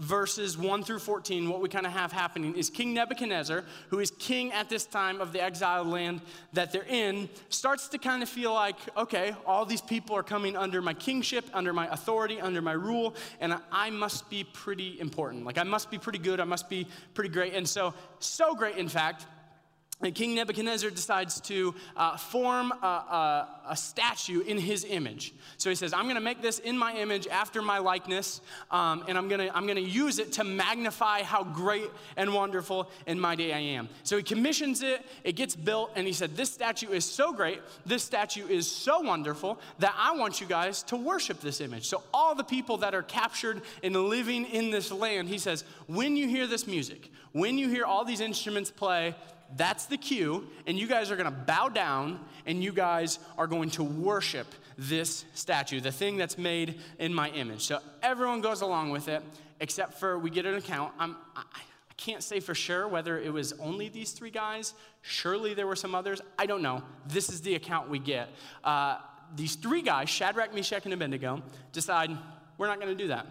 verses 0.00 0.56
1 0.56 0.82
through 0.82 0.98
14, 0.98 1.48
what 1.48 1.60
we 1.60 1.68
kind 1.68 1.84
of 1.84 1.92
have 1.92 2.10
happening 2.10 2.56
is 2.56 2.70
King 2.70 2.94
Nebuchadnezzar, 2.94 3.64
who 3.90 4.00
is 4.00 4.10
king 4.12 4.50
at 4.50 4.70
this 4.70 4.86
time 4.86 5.20
of 5.20 5.32
the 5.32 5.42
exiled 5.42 5.88
land 5.88 6.22
that 6.54 6.72
they're 6.72 6.86
in, 6.88 7.28
starts 7.50 7.86
to 7.88 7.98
kind 7.98 8.22
of 8.22 8.28
feel 8.28 8.54
like, 8.54 8.76
okay, 8.96 9.34
all 9.46 9.66
these 9.66 9.82
people 9.82 10.16
are 10.16 10.22
coming 10.22 10.56
under 10.56 10.80
my 10.80 10.94
kingship, 10.94 11.44
under 11.52 11.74
my 11.74 11.86
authority, 11.92 12.40
under 12.40 12.62
my 12.62 12.72
rule, 12.72 13.14
and 13.40 13.54
I 13.70 13.90
must 13.90 14.30
be 14.30 14.42
pretty 14.42 14.98
important. 15.00 15.44
Like, 15.44 15.58
I 15.58 15.64
must 15.64 15.90
be 15.90 15.98
pretty 15.98 16.18
good, 16.18 16.40
I 16.40 16.44
must 16.44 16.70
be 16.70 16.86
pretty 17.12 17.30
great. 17.30 17.52
And 17.52 17.68
so, 17.68 17.92
so 18.20 18.54
great, 18.54 18.76
in 18.76 18.88
fact, 18.88 19.26
and 20.02 20.14
King 20.14 20.34
Nebuchadnezzar 20.34 20.90
decides 20.90 21.40
to 21.42 21.74
uh, 21.96 22.16
form 22.16 22.72
a, 22.72 22.86
a, 22.86 23.48
a, 23.70 23.76
statue 23.76 24.40
in 24.40 24.56
his 24.56 24.84
image. 24.84 25.34
So 25.58 25.68
he 25.68 25.76
says, 25.76 25.92
I'm 25.92 26.04
going 26.04 26.14
to 26.14 26.22
make 26.22 26.40
this 26.40 26.58
in 26.58 26.78
my 26.78 26.94
image 26.94 27.26
after 27.26 27.60
my 27.60 27.78
likeness, 27.78 28.40
um, 28.70 29.04
and 29.08 29.18
I'm 29.18 29.28
going 29.28 29.46
to 29.46 29.54
I'm 29.54 29.64
going 29.64 29.76
to 29.76 29.82
use 29.82 30.18
it 30.18 30.32
to 30.34 30.44
magnify 30.44 31.22
how 31.22 31.44
great 31.44 31.90
and 32.16 32.32
wonderful 32.32 32.90
and 33.06 33.20
mighty 33.20 33.52
I 33.52 33.58
am. 33.58 33.88
So 34.02 34.16
he 34.16 34.22
commissions 34.22 34.82
it, 34.82 35.04
it 35.22 35.32
gets 35.32 35.54
built, 35.54 35.90
and 35.96 36.06
he 36.06 36.12
said, 36.14 36.34
This 36.34 36.50
statue 36.50 36.90
is 36.90 37.04
so 37.04 37.32
great, 37.32 37.60
this 37.84 38.02
statue 38.02 38.46
is 38.46 38.70
so 38.70 39.00
wonderful 39.00 39.60
that 39.80 39.94
I 39.98 40.16
want 40.16 40.40
you 40.40 40.46
guys 40.46 40.82
to 40.84 40.96
worship 40.96 41.40
this 41.40 41.60
image. 41.60 41.86
So 41.86 42.02
all 42.14 42.34
the 42.34 42.44
people 42.44 42.78
that 42.78 42.94
are 42.94 43.02
captured 43.02 43.60
and 43.82 43.94
living 43.94 44.46
in 44.46 44.70
this 44.70 44.90
land, 44.90 45.28
he 45.28 45.38
says, 45.38 45.64
When 45.86 46.16
you 46.16 46.26
hear 46.26 46.46
this 46.46 46.66
music, 46.66 47.10
when 47.32 47.58
you 47.58 47.68
hear 47.68 47.84
all 47.84 48.04
these 48.04 48.20
instruments 48.20 48.70
play, 48.70 49.14
that's 49.56 49.86
the 49.86 49.96
cue, 49.96 50.46
and 50.66 50.78
you 50.78 50.86
guys 50.86 51.10
are 51.10 51.16
gonna 51.16 51.30
bow 51.30 51.68
down 51.68 52.20
and 52.46 52.62
you 52.62 52.72
guys 52.72 53.18
are 53.36 53.46
going 53.46 53.70
to 53.70 53.82
worship 53.82 54.46
this 54.78 55.24
statue, 55.34 55.80
the 55.80 55.92
thing 55.92 56.16
that's 56.16 56.38
made 56.38 56.80
in 56.98 57.12
my 57.12 57.28
image. 57.30 57.62
So 57.62 57.80
everyone 58.02 58.40
goes 58.40 58.62
along 58.62 58.90
with 58.90 59.08
it, 59.08 59.22
except 59.60 60.00
for 60.00 60.18
we 60.18 60.30
get 60.30 60.46
an 60.46 60.54
account. 60.54 60.92
I'm, 60.98 61.16
I, 61.36 61.42
I 61.54 61.60
can't 61.96 62.22
say 62.22 62.40
for 62.40 62.54
sure 62.54 62.88
whether 62.88 63.18
it 63.18 63.32
was 63.32 63.52
only 63.60 63.88
these 63.88 64.12
three 64.12 64.30
guys. 64.30 64.72
Surely 65.02 65.52
there 65.52 65.66
were 65.66 65.76
some 65.76 65.94
others. 65.94 66.22
I 66.38 66.46
don't 66.46 66.62
know. 66.62 66.82
This 67.06 67.28
is 67.28 67.42
the 67.42 67.54
account 67.56 67.90
we 67.90 67.98
get. 67.98 68.30
Uh, 68.64 68.98
these 69.36 69.54
three 69.54 69.82
guys, 69.82 70.08
Shadrach, 70.08 70.54
Meshach, 70.54 70.84
and 70.86 70.94
Abednego, 70.94 71.42
decide 71.72 72.10
we're 72.56 72.66
not 72.66 72.80
gonna 72.80 72.94
do 72.94 73.08
that. 73.08 73.26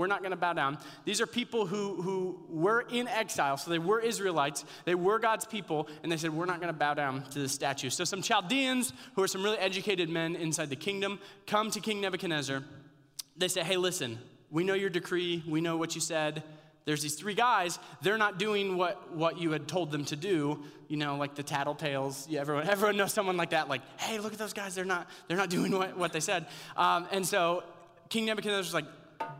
We're 0.00 0.06
not 0.06 0.20
going 0.20 0.30
to 0.30 0.36
bow 0.38 0.54
down. 0.54 0.78
These 1.04 1.20
are 1.20 1.26
people 1.26 1.66
who, 1.66 2.00
who 2.00 2.40
were 2.48 2.86
in 2.90 3.06
exile, 3.06 3.58
so 3.58 3.70
they 3.70 3.78
were 3.78 4.00
Israelites. 4.00 4.64
They 4.86 4.94
were 4.94 5.18
God's 5.18 5.44
people, 5.44 5.88
and 6.02 6.10
they 6.10 6.16
said, 6.16 6.30
We're 6.30 6.46
not 6.46 6.58
going 6.58 6.72
to 6.72 6.78
bow 6.78 6.94
down 6.94 7.24
to 7.32 7.38
the 7.38 7.50
statue. 7.50 7.90
So 7.90 8.04
some 8.04 8.22
Chaldeans, 8.22 8.94
who 9.14 9.22
are 9.22 9.28
some 9.28 9.42
really 9.42 9.58
educated 9.58 10.08
men 10.08 10.36
inside 10.36 10.70
the 10.70 10.76
kingdom, 10.76 11.18
come 11.46 11.70
to 11.72 11.80
King 11.80 12.00
Nebuchadnezzar. 12.00 12.64
They 13.36 13.48
say, 13.48 13.62
Hey, 13.62 13.76
listen, 13.76 14.18
we 14.50 14.64
know 14.64 14.72
your 14.72 14.88
decree, 14.88 15.44
we 15.46 15.60
know 15.60 15.76
what 15.76 15.94
you 15.94 16.00
said. 16.00 16.44
There's 16.86 17.02
these 17.02 17.16
three 17.16 17.34
guys, 17.34 17.78
they're 18.00 18.16
not 18.16 18.38
doing 18.38 18.78
what, 18.78 19.12
what 19.12 19.38
you 19.38 19.50
had 19.50 19.68
told 19.68 19.90
them 19.90 20.06
to 20.06 20.16
do, 20.16 20.60
you 20.88 20.96
know, 20.96 21.16
like 21.16 21.34
the 21.34 21.44
tattletales. 21.44 22.24
Yeah, 22.26 22.40
everyone, 22.40 22.66
everyone 22.66 22.96
knows 22.96 23.12
someone 23.12 23.36
like 23.36 23.50
that, 23.50 23.68
like, 23.68 23.82
hey, 23.98 24.18
look 24.18 24.32
at 24.32 24.38
those 24.38 24.54
guys, 24.54 24.74
they're 24.74 24.86
not, 24.86 25.10
they're 25.28 25.36
not 25.36 25.50
doing 25.50 25.72
what, 25.72 25.98
what 25.98 26.14
they 26.14 26.20
said. 26.20 26.46
Um, 26.74 27.06
and 27.12 27.26
so 27.26 27.64
King 28.08 28.24
Nebuchadnezzar's 28.24 28.72
like, 28.72 28.86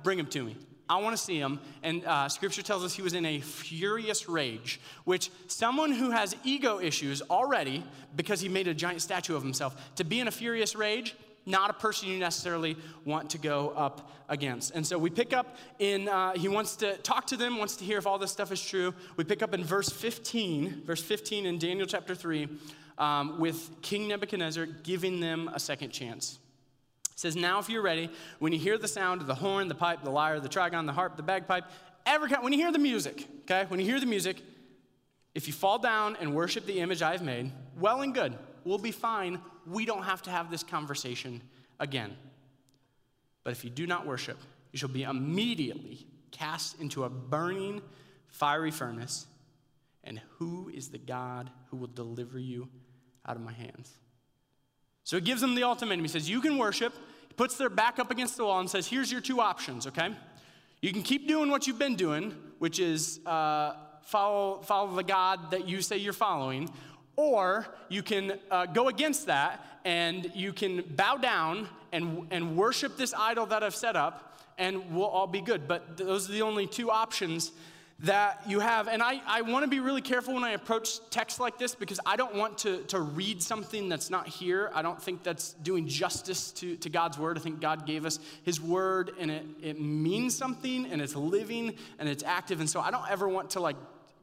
bring 0.03 0.19
him 0.19 0.27
to 0.27 0.43
me. 0.43 0.57
I 0.91 0.97
want 0.97 1.17
to 1.17 1.23
see 1.23 1.39
him. 1.39 1.61
And 1.85 2.05
uh, 2.05 2.29
scripture 2.29 2.63
tells 2.63 2.85
us 2.85 2.93
he 2.93 3.03
was 3.03 3.15
in 3.15 3.25
a 3.25 3.41
furious 3.41 4.29
rage, 4.29 4.81
which 5.05 5.31
someone 5.47 5.93
who 5.93 6.11
has 6.11 6.35
ego 6.43 6.81
issues 6.81 7.23
already, 7.31 7.85
because 8.17 8.41
he 8.41 8.49
made 8.49 8.67
a 8.67 8.75
giant 8.75 9.01
statue 9.01 9.37
of 9.37 9.43
himself, 9.43 9.95
to 9.97 10.05
be 10.05 10.19
in 10.19 10.27
a 10.27 10.33
furious 10.33 10.75
rage, 10.75 11.15
not 11.47 11.71
a 11.71 11.73
person 11.73 12.09
you 12.09 12.19
necessarily 12.19 12.77
want 13.05 13.31
to 13.31 13.39
go 13.39 13.71
up 13.71 14.11
against. 14.29 14.75
And 14.75 14.85
so 14.85 14.99
we 14.99 15.11
pick 15.11 15.33
up 15.33 15.57
in, 15.79 16.09
uh, 16.09 16.33
he 16.33 16.49
wants 16.49 16.75
to 16.77 16.97
talk 16.99 17.29
to 17.29 17.37
them, 17.37 17.57
wants 17.57 17.77
to 17.77 17.85
hear 17.85 17.99
if 17.99 18.07
all 18.07 18.19
this 18.19 18.33
stuff 18.33 18.51
is 18.51 18.63
true. 18.63 18.93
We 19.17 19.23
pick 19.23 19.43
up 19.43 19.55
in 19.55 19.63
verse 19.63 19.91
15, 19.91 20.83
verse 20.85 21.03
15 21.03 21.47
in 21.47 21.59
Daniel 21.59 21.87
chapter 21.87 22.17
3, 22.17 22.49
um, 22.99 23.39
with 23.39 23.71
King 23.81 24.09
Nebuchadnezzar 24.09 24.67
giving 24.67 25.21
them 25.21 25.49
a 25.55 25.61
second 25.61 25.91
chance 25.91 26.41
says, 27.21 27.37
Now, 27.37 27.59
if 27.59 27.69
you're 27.69 27.83
ready, 27.83 28.11
when 28.39 28.53
you 28.53 28.59
hear 28.59 28.79
the 28.79 28.89
sound 28.89 29.21
of 29.21 29.27
the 29.27 29.35
horn, 29.35 29.69
the 29.69 29.75
pipe, 29.75 30.03
the 30.03 30.11
lyre, 30.11 30.41
the 30.41 30.49
trigon, 30.49 30.87
the 30.87 30.93
harp, 30.93 31.17
the 31.17 31.23
bagpipe, 31.23 31.65
every 32.07 32.29
kind, 32.29 32.43
when 32.43 32.53
you 32.53 32.59
hear 32.59 32.73
the 32.73 32.79
music, 32.79 33.27
okay, 33.43 33.67
when 33.69 33.79
you 33.79 33.87
hear 33.87 34.01
the 34.01 34.07
music, 34.07 34.43
if 35.35 35.47
you 35.47 35.53
fall 35.53 35.79
down 35.79 36.17
and 36.21 36.35
worship 36.35 36.67
the 36.67 36.81
image 36.81 37.03
I've 37.03 37.23
made, 37.23 37.53
well 37.79 38.01
and 38.03 38.15
good, 38.15 38.37
we'll 38.65 38.79
be 38.79 38.91
fine. 38.91 39.41
We 39.67 39.85
don't 39.85 40.03
have 40.03 40.23
to 40.23 40.31
have 40.31 40.51
this 40.51 40.63
conversation 40.63 41.43
again. 41.79 42.17
But 43.45 43.53
if 43.53 43.65
you 43.65 43.71
do 43.71 43.87
not 43.87 44.07
worship, 44.07 44.39
you 44.73 44.79
shall 44.79 44.89
be 44.89 45.03
immediately 45.03 46.07
cast 46.31 46.81
into 46.81 47.05
a 47.05 47.11
burning, 47.11 47.83
fiery 48.29 48.71
furnace? 48.71 49.27
And 50.05 50.21
who 50.39 50.71
is 50.73 50.89
the 50.89 50.99
God 50.99 51.51
who 51.71 51.77
will 51.77 51.89
deliver 51.89 52.39
you 52.39 52.69
out 53.27 53.37
of 53.37 53.43
my 53.43 53.53
hands? 53.53 53.93
So 55.05 55.17
he 55.17 55.23
gives 55.23 55.41
them 55.41 55.55
the 55.55 55.65
ultimatum. 55.65 56.05
He 56.05 56.09
says, 56.09 56.29
You 56.29 56.41
can 56.41 56.59
worship. 56.59 56.95
He 57.29 57.35
puts 57.35 57.57
their 57.57 57.71
back 57.71 57.99
up 57.99 58.11
against 58.11 58.37
the 58.37 58.45
wall 58.45 58.61
and 58.61 58.71
says, 58.71 58.87
Here's 58.87 59.11
your 59.11 59.21
two 59.21 59.41
options, 59.41 59.87
okay? 59.87 60.15
You 60.81 60.93
can 60.93 61.03
keep 61.03 61.29
doing 61.29 61.51
what 61.51 61.67
you've 61.67 61.79
been 61.79 61.97
doing, 61.97 62.35
which 62.59 62.79
is 62.79 63.21
uh, 63.27 63.75
follow, 64.03 64.61
follow 64.63 64.95
the 64.95 65.03
God 65.03 65.51
that 65.51 65.69
you 65.69 65.83
say 65.83 65.99
you're 65.99 66.13
following, 66.13 66.71
or 67.17 67.67
you 67.89 68.03
can 68.03 68.39
uh, 68.51 68.67
go 68.67 68.89
against 68.89 69.27
that 69.27 69.65
and 69.85 70.31
you 70.35 70.53
can 70.53 70.83
bow 70.97 71.17
down 71.17 71.69
and, 71.93 72.27
and 72.31 72.57
worship 72.57 72.97
this 72.97 73.15
idol 73.15 73.47
that 73.47 73.63
I've 73.63 73.75
set 73.75 73.97
up, 73.97 74.39
and 74.59 74.95
we'll 74.95 75.07
all 75.07 75.27
be 75.27 75.41
good. 75.41 75.67
But 75.67 75.97
those 75.97 76.29
are 76.29 76.33
the 76.33 76.43
only 76.43 76.67
two 76.67 76.91
options 76.91 77.53
that 78.03 78.41
you 78.47 78.61
have. 78.61 78.89
And 78.89 79.03
I, 79.03 79.21
I 79.27 79.43
want 79.43 79.65
to 79.65 79.69
be 79.69 79.81
really 79.81 80.01
careful 80.01 80.35
when 80.35 80.45
I 80.45 80.53
approach 80.53 81.01
text 81.11 81.39
like 81.39 81.59
this 81.59 81.75
because 81.75 82.01
I 82.07 82.17
don't 82.17 82.35
want 82.35 82.59
to, 82.59 82.83
to 82.85 83.01
read 83.01 83.43
something 83.43 83.89
that's 83.89 84.09
not 84.09 84.27
here. 84.27 84.71
I 84.75 84.83
don't 84.83 85.01
think 85.01 85.23
that's 85.23 85.53
doing 85.55 85.87
justice 85.87 86.51
to, 86.53 86.77
to 86.77 86.89
God's 86.89 87.19
word. 87.19 87.37
I 87.37 87.41
think 87.41 87.61
God 87.61 87.87
gave 87.87 88.07
us 88.07 88.19
his 88.43 88.61
word 88.61 89.13
and 89.19 89.31
it, 89.31 89.45
it 89.63 89.81
means 89.81 90.37
something 90.37 90.87
and 90.87 91.03
it's 91.03 91.15
living 91.15 91.75
and 91.99 92.09
it's 92.09 92.25
active. 92.25 92.61
And 92.61 92.71
so 92.71 92.81
I 92.81 92.91
don't 92.91 93.09
ever 93.11 93.29
want 93.29 93.51
to 93.51 93.61
like 93.61 93.77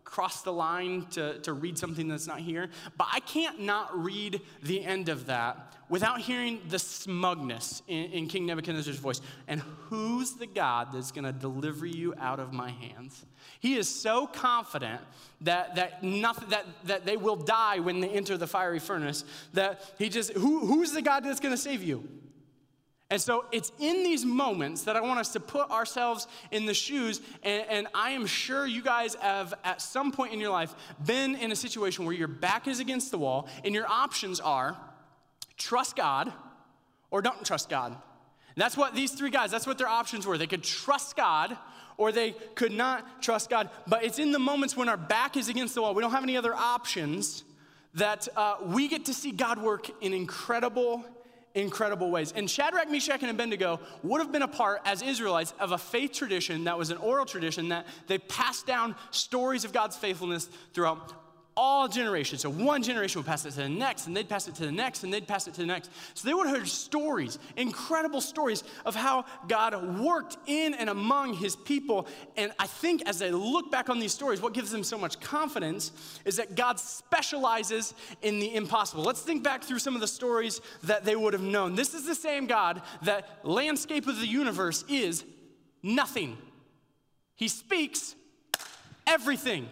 cross 0.08 0.42
the 0.42 0.54
line 0.54 1.06
to, 1.12 1.38
to 1.40 1.52
read 1.52 1.78
something 1.78 2.08
that's 2.08 2.28
not 2.28 2.40
here. 2.40 2.70
But 2.98 3.08
I 3.12 3.20
can't 3.20 3.60
not 3.60 3.90
read 4.02 4.40
the 4.64 4.84
end 4.84 5.10
of 5.10 5.26
that 5.26 5.74
without 5.90 6.22
hearing 6.22 6.62
the 6.70 6.80
smugness 6.80 7.82
in, 7.90 8.06
in 8.06 8.28
King 8.28 8.46
Nebuchadnezzar's 8.46 9.00
voice. 9.00 9.20
And 9.50 9.62
who's 9.90 10.32
the 10.32 10.48
God 10.48 10.94
that's 10.94 11.12
going 11.12 11.26
to 11.26 11.34
deliver 11.34 11.86
you 11.86 12.14
out 12.18 12.40
of 12.40 12.54
my 12.54 12.70
hands? 12.70 13.26
He 13.60 13.76
is 13.76 13.90
so 13.90 14.28
confident 14.28 15.02
that, 15.42 15.76
that, 15.76 16.04
nothing, 16.04 16.50
that, 16.50 16.66
that 16.86 17.06
they 17.06 17.18
will 17.18 17.36
die 17.36 17.80
when 17.80 18.00
they 18.00 18.10
enter 18.10 18.38
the 18.38 18.48
fiery 18.48 18.80
furnace 18.80 19.26
that 19.54 19.82
he 19.98 20.08
just, 20.08 20.32
who, 20.34 20.66
who's 20.66 20.94
the 20.94 21.02
God 21.02 21.26
that's 21.26 21.42
going 21.42 21.54
to 21.54 21.62
save 21.62 21.84
you? 21.84 22.08
And 23.10 23.22
so 23.22 23.46
it's 23.54 23.72
in 23.80 24.04
these 24.04 24.26
moments 24.26 24.84
that 24.84 24.98
I 24.98 25.02
want 25.02 25.20
us 25.20 25.32
to 25.34 25.40
put 25.40 25.72
ourselves 25.72 26.28
in 26.52 26.66
the 26.66 26.74
shoes. 26.74 27.22
And, 27.42 27.66
and, 27.70 27.88
I 27.94 28.12
am 28.12 28.26
sure 28.26 28.68
you 28.68 28.82
guys 28.82 29.16
have, 29.16 29.54
at 29.64 29.82
some 29.82 30.12
point 30.12 30.34
in 30.34 30.42
your 30.42 30.50
life, 30.50 30.76
been 31.06 31.36
in 31.36 31.54
a 31.54 31.56
situation 31.56 32.06
where 32.06 32.14
your 32.14 32.28
back 32.28 32.68
is 32.68 32.82
against 32.82 33.12
the 33.12 33.18
wall 33.18 33.48
and 33.64 33.74
your 33.74 33.88
options 33.88 34.42
are 34.42 34.78
trust 35.58 35.96
God 35.96 36.34
or 37.10 37.22
don't 37.22 37.46
trust 37.46 37.70
God. 37.70 37.94
And 37.94 38.62
that's 38.62 38.76
what 38.76 38.94
these 38.94 39.12
three 39.12 39.30
guys, 39.30 39.52
that's 39.52 39.68
what 39.68 39.78
their 39.78 39.88
options 39.88 40.28
were. 40.28 40.38
They 40.38 40.48
could 40.48 40.64
trust 40.64 41.16
God 41.16 41.58
or 41.96 42.12
they 42.12 42.32
could 42.56 42.74
not 42.74 43.22
trust 43.22 43.50
God. 43.50 43.70
But 43.88 44.04
it's 44.04 44.20
in 44.20 44.34
the 44.34 44.40
moments 44.40 44.76
when 44.76 44.90
our 44.90 44.98
back 44.98 45.38
is 45.38 45.48
against 45.48 45.76
the 45.76 45.82
wall, 45.82 45.94
we 45.94 46.02
don't 46.02 46.12
have 46.12 46.24
any 46.24 46.36
other 46.36 46.54
options, 46.54 47.46
that 47.94 48.28
uh, 48.36 48.58
we 48.64 48.88
get 48.88 49.06
to 49.06 49.14
see 49.14 49.32
God 49.32 49.60
work 49.60 49.90
in 50.02 50.14
incredible 50.14 51.06
incredible 51.62 52.10
ways. 52.12 52.34
And 52.36 52.50
Shadrach, 52.50 52.90
Meshach, 52.90 53.22
and 53.22 53.32
Abednego 53.32 53.80
would 54.04 54.22
have 54.22 54.32
been 54.32 54.42
a 54.42 54.48
part, 54.48 54.82
as 54.86 55.02
Israelites, 55.02 55.54
of 55.60 55.72
a 55.72 55.78
faith 55.78 56.14
tradition 56.14 56.66
that 56.66 56.78
was 56.78 56.90
an 56.90 56.98
oral 56.98 57.26
tradition 57.26 57.70
that 57.70 57.88
they 58.08 58.18
passed 58.18 58.66
down 58.66 58.96
stories 59.12 59.66
of 59.66 59.74
God's 59.74 59.96
faithfulness 59.96 60.50
throughout 60.74 61.14
all 61.58 61.88
generations. 61.88 62.42
So 62.42 62.50
one 62.50 62.84
generation 62.84 63.20
would 63.20 63.26
pass 63.26 63.44
it 63.46 63.52
to 63.52 63.58
the 63.58 63.70
next, 63.70 64.06
and 64.06 64.16
they'd 64.16 64.30
pass 64.30 64.48
it 64.48 64.56
to 64.56 64.66
the 64.66 64.72
next, 64.72 65.04
and 65.04 65.12
they'd 65.12 65.28
pass 65.28 65.48
it 65.48 65.56
to 65.56 65.62
the 65.62 65.68
next. 65.68 65.90
So 66.14 66.28
they 66.28 66.34
would 66.34 66.48
have 66.48 66.56
heard 66.56 66.68
stories, 66.68 67.40
incredible 67.58 68.22
stories 68.22 68.64
of 68.86 68.96
how 68.96 69.26
God 69.48 70.00
worked 70.00 70.38
in 70.46 70.76
and 70.76 70.90
among 70.90 71.34
his 71.34 71.56
people. 71.56 72.08
And 72.38 72.52
I 72.60 72.68
think 72.68 73.02
as 73.10 73.18
they 73.18 73.32
look 73.32 73.72
back 73.72 73.90
on 73.90 74.00
these 74.00 74.14
stories, 74.14 74.40
what 74.40 74.54
gives 74.54 74.72
them 74.72 74.84
so 74.84 74.98
much 74.98 75.20
confidence 75.20 75.92
is 76.24 76.38
that 76.38 76.56
God 76.56 76.80
specializes 76.80 77.96
in 78.22 78.40
the 78.40 78.56
impossible. 78.56 79.04
Let's 79.04 79.22
think 79.22 79.44
back 79.44 79.64
through 79.64 79.80
some 79.80 79.96
of 79.96 80.02
the 80.02 80.08
stories 80.08 80.62
that 80.84 81.04
they 81.04 81.16
would 81.16 81.34
have 81.34 81.42
known. 81.42 81.76
This 81.76 81.96
is 81.96 82.06
the 82.06 82.16
same 82.16 82.46
God 82.46 82.84
that 83.02 83.40
landscape 83.44 84.06
of 84.08 84.20
the 84.20 84.28
universe 84.28 84.86
is 84.88 85.26
nothing. 85.82 86.38
He 87.36 87.48
speaks 87.48 88.16
everything 89.08 89.68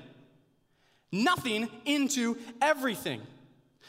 nothing 1.23 1.69
into 1.85 2.37
everything. 2.61 3.21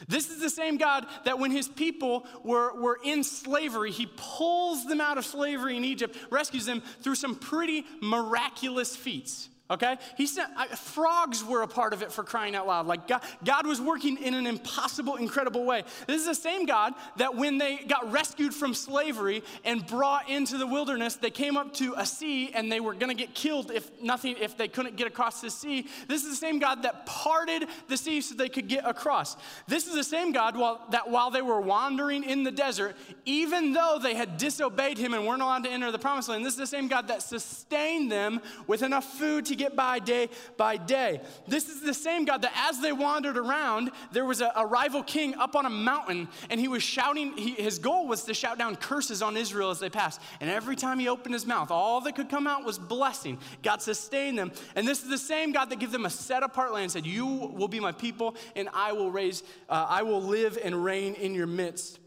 This 0.07 0.29
is 0.29 0.39
the 0.39 0.49
same 0.49 0.77
God 0.77 1.07
that 1.25 1.39
when 1.39 1.51
his 1.51 1.67
people 1.67 2.25
were, 2.43 2.79
were 2.79 2.99
in 3.03 3.23
slavery, 3.23 3.91
he 3.91 4.07
pulls 4.15 4.85
them 4.85 5.01
out 5.01 5.17
of 5.17 5.25
slavery 5.25 5.75
in 5.75 5.83
Egypt, 5.83 6.15
rescues 6.29 6.65
them 6.65 6.83
through 7.01 7.15
some 7.15 7.35
pretty 7.35 7.83
miraculous 8.01 8.95
feats 8.95 9.49
okay? 9.69 9.97
He 10.15 10.27
said 10.27 10.45
I, 10.55 10.67
frogs 10.67 11.43
were 11.43 11.61
a 11.61 11.67
part 11.67 11.93
of 11.93 12.01
it 12.01 12.11
for 12.11 12.23
crying 12.23 12.55
out 12.55 12.67
loud. 12.67 12.87
Like 12.87 13.07
God, 13.07 13.21
God 13.43 13.67
was 13.67 13.81
working 13.81 14.17
in 14.17 14.33
an 14.33 14.47
impossible, 14.47 15.15
incredible 15.15 15.65
way. 15.65 15.83
This 16.07 16.21
is 16.21 16.27
the 16.27 16.35
same 16.35 16.65
God 16.65 16.93
that 17.17 17.35
when 17.35 17.57
they 17.57 17.77
got 17.77 18.11
rescued 18.11 18.53
from 18.53 18.73
slavery 18.73 19.43
and 19.65 19.85
brought 19.85 20.29
into 20.29 20.57
the 20.57 20.67
wilderness, 20.67 21.15
they 21.15 21.29
came 21.29 21.57
up 21.57 21.73
to 21.75 21.93
a 21.97 22.05
sea 22.05 22.51
and 22.53 22.71
they 22.71 22.79
were 22.79 22.93
going 22.93 23.15
to 23.15 23.21
get 23.21 23.33
killed 23.33 23.71
if 23.71 23.89
nothing, 24.01 24.35
if 24.39 24.57
they 24.57 24.67
couldn't 24.67 24.95
get 24.95 25.07
across 25.07 25.41
the 25.41 25.49
sea. 25.49 25.87
This 26.07 26.23
is 26.23 26.29
the 26.29 26.35
same 26.35 26.59
God 26.59 26.83
that 26.83 27.05
parted 27.05 27.65
the 27.87 27.97
sea 27.97 28.21
so 28.21 28.35
they 28.35 28.49
could 28.49 28.67
get 28.67 28.87
across. 28.87 29.35
This 29.67 29.87
is 29.87 29.93
the 29.93 30.03
same 30.03 30.31
God 30.31 30.55
while, 30.55 30.85
that 30.91 31.09
while 31.09 31.31
they 31.31 31.41
were 31.41 31.61
wandering 31.61 32.23
in 32.23 32.43
the 32.43 32.51
desert, 32.51 32.95
even 33.25 33.73
though 33.73 33.99
they 34.01 34.15
had 34.15 34.37
disobeyed 34.37 34.97
him 34.97 35.13
and 35.13 35.25
weren't 35.25 35.41
allowed 35.41 35.63
to 35.63 35.69
enter 35.69 35.91
the 35.91 35.99
promised 35.99 36.29
land, 36.29 36.45
this 36.45 36.53
is 36.53 36.59
the 36.59 36.67
same 36.67 36.87
God 36.87 37.09
that 37.09 37.21
sustained 37.21 38.11
them 38.11 38.41
with 38.67 38.81
enough 38.81 39.05
food 39.17 39.45
to 39.45 39.56
get 39.57 39.75
by 39.75 39.99
day 39.99 40.29
by 40.55 40.77
day. 40.77 41.21
This 41.47 41.69
is 41.69 41.81
the 41.81 41.93
same 41.93 42.25
God 42.25 42.41
that 42.43 42.53
as 42.69 42.79
they 42.79 42.91
wandered 42.91 43.37
around, 43.37 43.91
there 44.11 44.25
was 44.25 44.41
a, 44.41 44.51
a 44.55 44.65
rival 44.65 45.03
king 45.03 45.35
up 45.35 45.55
on 45.55 45.65
a 45.65 45.69
mountain, 45.69 46.27
and 46.49 46.59
he 46.59 46.67
was 46.67 46.83
shouting, 46.83 47.35
he, 47.37 47.51
his 47.51 47.79
goal 47.79 48.07
was 48.07 48.23
to 48.23 48.33
shout 48.33 48.57
down 48.57 48.75
curses 48.75 49.21
on 49.21 49.35
Israel 49.35 49.69
as 49.69 49.79
they 49.79 49.89
passed. 49.89 50.21
And 50.39 50.49
every 50.49 50.75
time 50.75 50.99
he 50.99 51.07
opened 51.07 51.33
his 51.33 51.45
mouth, 51.45 51.71
all 51.71 52.01
that 52.01 52.15
could 52.15 52.29
come 52.29 52.47
out 52.47 52.63
was 52.63 52.77
blessing. 52.79 53.37
God 53.63 53.81
sustained 53.81 54.37
them. 54.37 54.51
And 54.75 54.87
this 54.87 55.03
is 55.03 55.09
the 55.09 55.17
same 55.17 55.51
God 55.51 55.69
that 55.69 55.79
gave 55.79 55.91
them 55.91 56.05
a 56.05 56.09
set 56.09 56.43
apart 56.43 56.73
land, 56.73 56.91
said, 56.91 57.05
You 57.05 57.25
will 57.25 57.67
be 57.67 57.79
my 57.79 57.91
people, 57.91 58.35
and 58.55 58.69
I 58.73 58.93
will 58.93 59.11
raise, 59.11 59.43
uh, 59.69 59.85
I 59.89 60.03
will 60.03 60.21
live 60.21 60.57
and 60.63 60.83
reign 60.83 61.13
in 61.15 61.33
your 61.33 61.47
midst. 61.47 61.99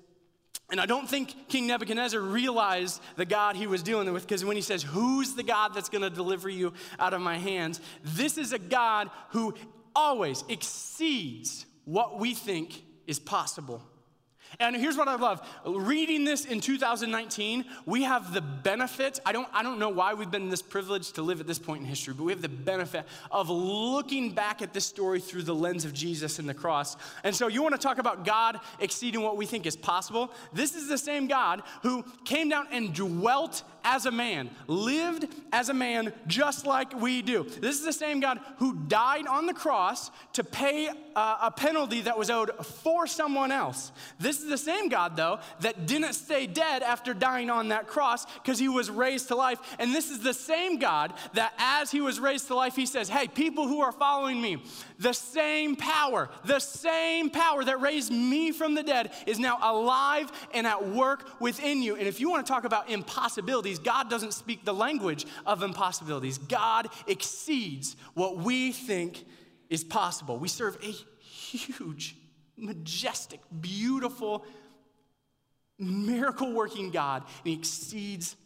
And 0.71 0.81
I 0.81 0.87
don't 0.87 1.09
think 1.09 1.49
King 1.49 1.67
Nebuchadnezzar 1.67 2.21
realized 2.21 3.01
the 3.17 3.25
God 3.25 3.57
he 3.57 3.67
was 3.67 3.83
dealing 3.83 4.13
with 4.13 4.23
because 4.23 4.45
when 4.45 4.57
he 4.57 4.63
says, 4.63 4.83
Who's 4.83 5.35
the 5.35 5.43
God 5.43 5.75
that's 5.75 5.89
going 5.89 6.03
to 6.03 6.11
deliver 6.11 6.49
you 6.49 6.73
out 6.99 7.13
of 7.13 7.21
my 7.21 7.39
hands? 7.39 7.81
This 8.05 8.39
is 8.39 8.53
a 8.53 8.59
God 8.59 9.11
who 9.31 9.55
always 9.95 10.45
exceeds 10.49 11.67
what 11.85 12.19
we 12.19 12.35
think 12.35 12.85
is 13.07 13.19
possible. 13.19 13.83
And 14.59 14.75
here's 14.77 14.97
what 14.97 15.09
I 15.09 15.15
love. 15.15 15.47
Reading 15.65 16.25
this 16.25 16.45
in 16.45 16.61
2019, 16.61 17.65
we 17.87 18.03
have 18.03 18.35
the 18.35 18.41
benefit. 18.41 19.21
I 19.25 19.33
don't, 19.33 19.49
I 19.53 19.63
don't 19.63 19.79
know 19.79 19.89
why 19.89 20.15
we've 20.15 20.31
been 20.31 20.49
this 20.49 20.63
privileged 20.63 21.15
to 21.15 21.23
live 21.23 21.41
at 21.41 21.47
this 21.47 21.59
point 21.59 21.83
in 21.83 21.87
history, 21.87 22.15
but 22.15 22.25
we 22.25 22.33
have 22.33 22.43
the 22.43 22.49
benefit 22.49 23.07
of 23.31 23.49
looking 23.49 24.33
back 24.33 24.63
at 24.63 24.73
this 24.73 24.85
story 24.85 25.21
through 25.21 25.43
the 25.43 25.55
lens 25.55 25.85
of 25.85 25.93
Jesus 25.93 26.39
and 26.39 26.49
the 26.49 26.55
cross. 26.55 26.97
And 27.23 27.35
so 27.35 27.47
you 27.47 27.63
want 27.63 27.75
to 27.75 27.81
talk 27.81 27.99
about 27.99 28.25
God 28.25 28.59
exceeding 28.81 29.23
what 29.23 29.37
we 29.37 29.47
think 29.47 29.67
is 29.67 29.77
possible? 29.77 30.33
This 30.53 30.75
is 30.75 30.89
the 30.89 30.99
same 30.99 31.29
God 31.29 31.63
who 31.83 32.05
came 32.25 32.49
down 32.49 32.67
and 32.73 32.93
dwelt 32.95 33.63
as 33.85 34.07
a 34.07 34.11
man, 34.11 34.51
lived 34.67 35.27
as 35.53 35.69
a 35.69 35.75
man 35.75 36.13
just 36.27 36.67
like 36.67 36.99
we 37.01 37.23
do. 37.23 37.45
This 37.61 37.79
is 37.79 37.85
the 37.85 37.93
same 37.93 38.21
God 38.21 38.41
who 38.59 38.75
died 38.75 39.27
on 39.27 39.47
the 39.47 39.55
cross 39.55 40.11
to 40.35 40.45
pay 40.45 40.89
uh, 41.17 41.39
a 41.43 41.51
penalty 41.51 42.03
that 42.03 42.19
was 42.19 42.31
owed 42.31 42.51
for 42.65 43.07
someone 43.07 43.53
else. 43.53 43.93
This 44.19 44.41
is 44.41 44.49
the 44.49 44.59
same 44.59 44.89
God, 44.89 45.17
though, 45.17 45.41
that 45.61 45.87
didn't 45.87 46.15
stay 46.15 46.47
dead 46.47 46.83
after 46.83 47.15
dying 47.15 47.51
on 47.51 47.69
that 47.69 47.87
cross 47.87 48.27
because 48.37 48.59
he 48.59 48.69
was 48.69 48.91
raised 48.91 49.29
to 49.29 49.37
life. 49.37 49.59
And 49.79 49.95
this 49.95 50.11
is 50.11 50.21
the 50.21 50.35
same 50.35 50.79
God 50.79 51.13
that 51.35 51.53
as 51.59 51.91
he 51.91 52.01
was 52.01 52.21
raised 52.21 52.47
to 52.49 52.55
life, 52.55 52.77
he 52.77 52.87
says, 52.87 53.09
Hey, 53.09 53.29
people 53.29 53.67
who 53.67 53.81
are 53.81 53.93
following 53.93 54.41
me, 54.41 54.63
the 54.99 55.13
same 55.13 55.77
power, 55.77 56.29
the 56.45 56.61
same 56.61 57.31
power 57.31 57.65
that 57.65 57.81
raised 57.81 58.13
me 58.13 58.53
from 58.53 58.75
the 58.75 58.83
dead 58.83 59.13
is 59.27 59.39
now 59.39 59.59
alive 59.63 60.31
and 60.53 60.67
at 60.67 60.89
work 60.89 61.41
within 61.41 61.83
you. 61.83 61.97
And 61.97 62.07
if 62.07 62.21
you 62.21 62.31
want 62.31 62.47
to 62.47 62.53
talk 62.53 62.65
about 62.65 62.89
impossibilities, 63.71 63.79
God 63.79 64.11
doesn't 64.11 64.35
speak 64.35 64.65
the 64.65 64.75
language 64.75 65.27
of 65.47 65.63
impossibilities. 65.63 66.39
God 66.39 66.89
exceeds 67.07 67.97
what 68.15 68.39
we 68.39 68.73
think 68.73 69.25
is 69.69 69.85
possible. 69.85 70.39
We 70.39 70.49
serve 70.49 70.77
a 70.83 70.95
huge, 71.23 72.17
majestic, 72.57 73.41
beautiful, 73.61 74.45
miracle 75.79 76.53
working 76.53 76.91
God, 76.91 77.23
and 77.39 77.47
He 77.47 77.53
exceeds 77.55 78.37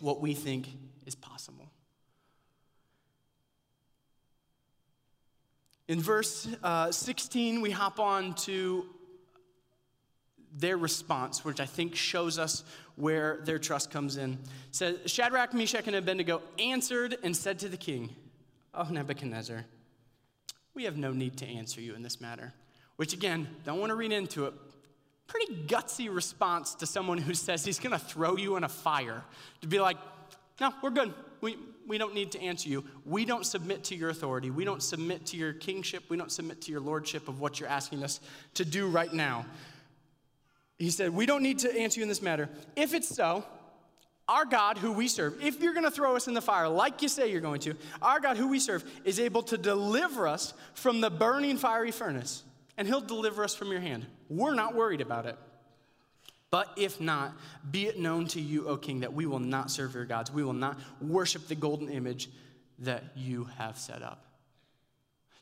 what 0.00 0.20
we 0.20 0.34
think 0.34 0.68
is 1.06 1.14
possible. 1.14 1.70
In 5.88 6.00
verse 6.00 6.48
uh, 6.62 6.90
16, 6.92 7.60
we 7.60 7.70
hop 7.70 7.98
on 7.98 8.34
to 8.46 8.86
their 10.58 10.76
response, 10.76 11.44
which 11.44 11.60
I 11.60 11.66
think 11.66 11.94
shows 11.94 12.38
us 12.38 12.64
where 12.96 13.40
their 13.44 13.58
trust 13.58 13.90
comes 13.90 14.16
in. 14.16 14.32
It 14.32 14.38
says 14.72 14.98
Shadrach, 15.06 15.54
Meshach, 15.54 15.86
and 15.86 15.96
Abednego 15.96 16.42
answered 16.58 17.16
and 17.22 17.36
said 17.36 17.58
to 17.60 17.68
the 17.68 17.76
king, 17.76 18.10
Oh, 18.74 18.84
Nebuchadnezzar, 18.90 19.64
we 20.74 20.84
have 20.84 20.96
no 20.96 21.12
need 21.12 21.36
to 21.38 21.46
answer 21.46 21.80
you 21.80 21.94
in 21.94 22.02
this 22.02 22.20
matter. 22.20 22.52
Which, 22.96 23.12
again, 23.12 23.48
don't 23.64 23.78
want 23.78 23.90
to 23.90 23.96
read 23.96 24.12
into 24.12 24.46
it. 24.46 24.54
Pretty 25.26 25.54
gutsy 25.66 26.14
response 26.14 26.74
to 26.76 26.86
someone 26.86 27.18
who 27.18 27.34
says 27.34 27.64
he's 27.64 27.78
going 27.78 27.92
to 27.92 27.98
throw 27.98 28.36
you 28.36 28.56
in 28.56 28.64
a 28.64 28.68
fire. 28.68 29.22
To 29.62 29.66
be 29.66 29.80
like, 29.80 29.96
no, 30.60 30.72
we're 30.82 30.90
good. 30.90 31.12
We, 31.40 31.56
we 31.86 31.98
don't 31.98 32.14
need 32.14 32.32
to 32.32 32.40
answer 32.40 32.68
you. 32.68 32.84
We 33.04 33.24
don't 33.24 33.44
submit 33.44 33.84
to 33.84 33.94
your 33.94 34.10
authority. 34.10 34.50
We 34.50 34.64
don't 34.64 34.82
submit 34.82 35.26
to 35.26 35.36
your 35.36 35.52
kingship. 35.52 36.04
We 36.08 36.16
don't 36.16 36.30
submit 36.30 36.62
to 36.62 36.70
your 36.70 36.80
lordship 36.80 37.28
of 37.28 37.40
what 37.40 37.58
you're 37.58 37.68
asking 37.68 38.04
us 38.04 38.20
to 38.54 38.64
do 38.64 38.88
right 38.88 39.12
now. 39.12 39.46
He 40.82 40.90
said, 40.90 41.10
We 41.10 41.26
don't 41.26 41.44
need 41.44 41.60
to 41.60 41.72
answer 41.78 42.00
you 42.00 42.02
in 42.02 42.08
this 42.08 42.22
matter. 42.22 42.48
If 42.74 42.92
it's 42.92 43.08
so, 43.08 43.44
our 44.28 44.44
God, 44.44 44.78
who 44.78 44.90
we 44.92 45.06
serve, 45.06 45.40
if 45.40 45.60
you're 45.60 45.74
going 45.74 45.84
to 45.84 45.92
throw 45.92 46.16
us 46.16 46.26
in 46.26 46.34
the 46.34 46.42
fire 46.42 46.68
like 46.68 47.02
you 47.02 47.08
say 47.08 47.30
you're 47.30 47.40
going 47.40 47.60
to, 47.60 47.76
our 48.00 48.18
God, 48.18 48.36
who 48.36 48.48
we 48.48 48.58
serve, 48.58 48.84
is 49.04 49.20
able 49.20 49.44
to 49.44 49.56
deliver 49.56 50.26
us 50.26 50.54
from 50.74 51.00
the 51.00 51.08
burning 51.08 51.56
fiery 51.56 51.92
furnace, 51.92 52.42
and 52.76 52.88
he'll 52.88 53.00
deliver 53.00 53.44
us 53.44 53.54
from 53.54 53.70
your 53.70 53.80
hand. 53.80 54.06
We're 54.28 54.54
not 54.54 54.74
worried 54.74 55.00
about 55.00 55.26
it. 55.26 55.38
But 56.50 56.68
if 56.76 57.00
not, 57.00 57.32
be 57.70 57.86
it 57.86 57.98
known 57.98 58.26
to 58.28 58.40
you, 58.40 58.66
O 58.66 58.76
king, 58.76 59.00
that 59.00 59.12
we 59.12 59.24
will 59.24 59.38
not 59.38 59.70
serve 59.70 59.94
your 59.94 60.04
gods. 60.04 60.32
We 60.32 60.42
will 60.42 60.52
not 60.52 60.80
worship 61.00 61.46
the 61.46 61.54
golden 61.54 61.90
image 61.90 62.28
that 62.80 63.04
you 63.14 63.44
have 63.56 63.78
set 63.78 64.02
up. 64.02 64.31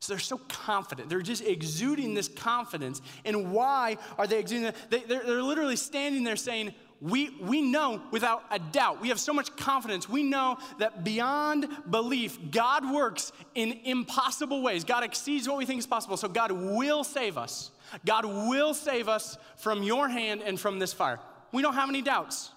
So 0.01 0.15
they're 0.15 0.19
so 0.19 0.39
confident. 0.49 1.11
They're 1.11 1.21
just 1.21 1.45
exuding 1.45 2.15
this 2.15 2.27
confidence. 2.27 3.03
And 3.27 3.53
why 3.53 3.99
are 4.17 4.27
they 4.27 4.39
exuding 4.39 4.65
that? 4.65 4.77
They, 4.91 5.01
they're, 5.01 5.23
they're 5.23 5.43
literally 5.43 5.77
standing 5.77 6.25
there 6.25 6.37
saying, 6.37 6.73
we, 7.03 7.31
we 7.41 7.63
know 7.63 8.03
without 8.11 8.45
a 8.51 8.59
doubt, 8.59 9.01
we 9.01 9.09
have 9.09 9.21
so 9.21 9.33
much 9.33 9.55
confidence. 9.57 10.09
We 10.09 10.23
know 10.23 10.59
that 10.79 11.05
beyond 11.05 11.69
belief, 11.91 12.39
God 12.51 12.91
works 12.91 13.33
in 13.55 13.79
impossible 13.85 14.63
ways. 14.63 14.85
God 14.85 15.05
exceeds 15.05 15.47
what 15.47 15.59
we 15.59 15.67
think 15.67 15.79
is 15.79 15.87
possible. 15.87 16.17
So 16.17 16.29
God 16.29 16.53
will 16.53 17.05
save 17.05 17.37
us. 17.37 17.71
God 18.07 18.25
will 18.25 18.73
save 18.73 19.09
us 19.09 19.37
from 19.57 19.83
your 19.83 20.09
hand 20.09 20.43
and 20.43 20.59
from 20.59 20.79
this 20.79 20.95
fire. 20.95 21.21
We 21.53 21.61
don't 21.63 21.75
have 21.75 21.89
any 21.91 22.03
doubts. 22.03 22.53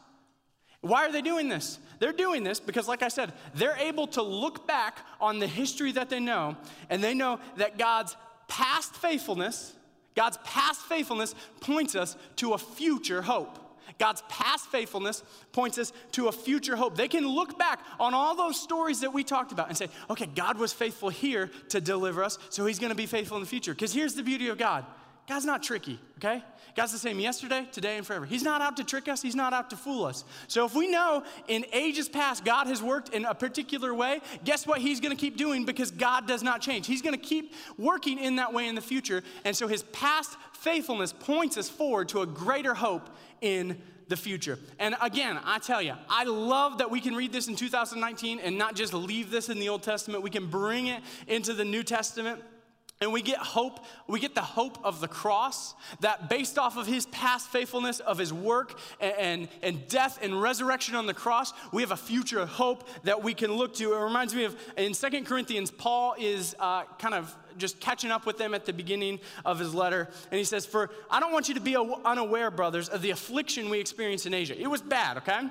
Why 0.84 1.06
are 1.06 1.12
they 1.14 1.22
doing 1.22 1.48
this? 1.48 1.80
They're 2.00 2.12
doing 2.12 2.44
this 2.44 2.60
because, 2.60 2.90
like 2.90 3.04
I 3.04 3.08
said, 3.08 3.32
they're 3.56 3.78
able 3.78 4.06
to 4.08 4.22
look 4.22 4.68
back 4.68 5.00
on 5.22 5.40
the 5.40 5.48
history 5.48 5.94
that 5.94 6.10
they 6.10 6.20
know, 6.20 6.58
and 6.90 7.02
they 7.02 7.14
know 7.14 7.40
that 7.56 7.78
God's 7.78 8.18
past 8.50 8.94
faithfulness, 8.98 9.74
God's 10.14 10.38
past 10.44 10.82
faithfulness 10.82 11.36
points 11.62 11.96
us 11.96 12.18
to 12.36 12.52
a 12.52 12.58
future 12.58 13.22
hope. 13.22 13.60
God's 13.98 14.24
past 14.28 14.68
faithfulness 14.72 15.24
points 15.54 15.78
us 15.78 15.94
to 16.14 16.28
a 16.28 16.34
future 16.34 16.76
hope. 16.76 16.98
They 16.98 17.08
can 17.08 17.26
look 17.26 17.58
back 17.58 17.80
on 17.98 18.14
all 18.14 18.36
those 18.36 18.60
stories 18.60 19.00
that 19.02 19.14
we 19.14 19.24
talked 19.24 19.54
about 19.54 19.70
and 19.70 19.78
say, 19.78 19.88
okay, 20.10 20.26
God 20.26 20.58
was 20.58 20.74
faithful 20.74 21.08
here 21.08 21.50
to 21.70 21.80
deliver 21.80 22.26
us, 22.26 22.38
so 22.50 22.66
he's 22.66 22.80
gonna 22.80 22.94
be 22.94 23.06
faithful 23.06 23.38
in 23.38 23.44
the 23.44 23.50
future. 23.50 23.74
Because 23.74 23.94
here's 23.94 24.16
the 24.16 24.24
beauty 24.24 24.50
of 24.50 24.58
God 24.58 24.86
God's 25.28 25.46
not 25.46 25.64
tricky, 25.64 26.00
okay? 26.18 26.44
God's 26.76 26.92
the 26.92 26.98
same 26.98 27.20
yesterday, 27.20 27.68
today, 27.72 27.98
and 27.98 28.06
forever. 28.06 28.26
He's 28.26 28.44
not 28.44 28.62
out 28.62 28.78
to 28.78 28.84
trick 28.84 29.08
us, 29.08 29.22
He's 29.22 29.36
not 29.36 29.54
out 29.54 29.70
to 29.70 29.78
fool 29.78 30.06
us. 30.06 30.26
So 30.48 30.66
if 30.66 30.76
we 30.76 30.88
know 30.88 31.24
in 31.48 31.66
ages 31.72 32.10
past 32.10 32.44
God 32.44 32.68
has 32.68 32.82
worked 32.82 33.10
in 33.10 33.26
a 33.26 33.34
particular 33.34 33.94
way, 33.94 34.22
guess 34.44 34.66
what 34.66 34.80
He's 34.80 35.00
gonna 35.00 35.16
keep 35.16 35.38
doing 35.38 35.66
because 35.66 35.92
God 35.92 36.28
does 36.28 36.44
not 36.44 36.62
change. 36.62 36.88
He's 36.88 37.02
gonna 37.02 37.18
keep 37.18 37.54
working 37.78 38.20
in 38.20 38.38
that 38.38 38.54
way 38.54 38.68
in 38.68 38.76
the 38.76 38.82
future. 38.82 39.24
And 39.46 39.56
so 39.56 39.68
His 39.68 39.84
past 39.84 40.36
faithfulness 40.54 41.14
points 41.14 41.58
us 41.58 41.70
forward 41.70 42.10
to 42.10 42.22
a 42.22 42.26
greater 42.26 42.74
hope 42.74 43.10
in 43.42 43.82
the 44.10 44.18
future. 44.18 44.60
And 44.80 44.96
again, 45.02 45.40
I 45.44 45.60
tell 45.60 45.82
you, 45.82 45.94
I 46.10 46.26
love 46.26 46.80
that 46.80 46.92
we 46.92 47.00
can 47.00 47.16
read 47.16 47.32
this 47.32 47.48
in 47.48 47.56
2019 47.56 48.40
and 48.40 48.58
not 48.58 48.76
just 48.76 48.94
leave 48.94 49.32
this 49.32 49.50
in 49.50 49.60
the 49.60 49.70
Old 49.70 49.84
Testament. 49.84 50.24
We 50.24 50.30
can 50.30 50.48
bring 50.48 50.88
it 50.88 51.02
into 51.28 51.54
the 51.54 51.66
New 51.66 51.84
Testament. 51.84 52.42
And 53.04 53.12
we 53.12 53.22
get 53.22 53.38
hope, 53.38 53.84
we 54.08 54.22
get 54.22 54.34
the 54.34 54.42
hope 54.42 54.80
of 54.84 55.02
the 55.02 55.10
cross 55.10 55.76
that 56.00 56.30
based 56.30 56.58
off 56.58 56.78
of 56.78 56.88
his 56.88 57.06
past 57.08 57.50
faithfulness, 57.50 58.00
of 58.00 58.18
his 58.18 58.32
work 58.32 58.80
and, 59.02 59.14
and, 59.20 59.50
and, 59.62 59.88
death 59.90 60.20
and 60.22 60.42
resurrection 60.42 60.96
on 60.96 61.06
the 61.06 61.14
cross, 61.14 61.52
we 61.74 61.82
have 61.82 61.92
a 61.92 61.98
future 61.98 62.46
hope 62.46 62.88
that 63.04 63.22
we 63.22 63.34
can 63.34 63.52
look 63.52 63.74
to. 63.76 63.94
It 63.94 64.00
reminds 64.00 64.34
me 64.34 64.46
of 64.46 64.56
in 64.78 64.94
Second 64.94 65.26
Corinthians, 65.26 65.70
Paul 65.70 66.16
is 66.18 66.56
uh, 66.60 66.84
kind 66.98 67.14
of 67.14 67.36
just 67.58 67.80
catching 67.80 68.12
up 68.12 68.26
with 68.26 68.38
them 68.38 68.54
at 68.54 68.66
the 68.66 68.74
beginning 68.74 69.20
of 69.46 69.60
his 69.60 69.74
letter. 69.74 70.08
And 70.32 70.38
he 70.38 70.44
says, 70.44 70.66
For 70.66 70.90
I 71.10 71.20
don't 71.20 71.32
want 71.32 71.48
you 71.48 71.56
to 71.56 71.62
be 71.62 71.76
unaware, 71.76 72.52
brothers, 72.52 72.90
of 72.90 73.02
the 73.02 73.12
affliction 73.12 73.70
we 73.70 73.80
experienced 73.80 74.26
in 74.26 74.34
Asia. 74.34 74.60
It 74.60 74.68
was 74.68 74.82
bad, 74.82 75.18
okay? 75.18 75.42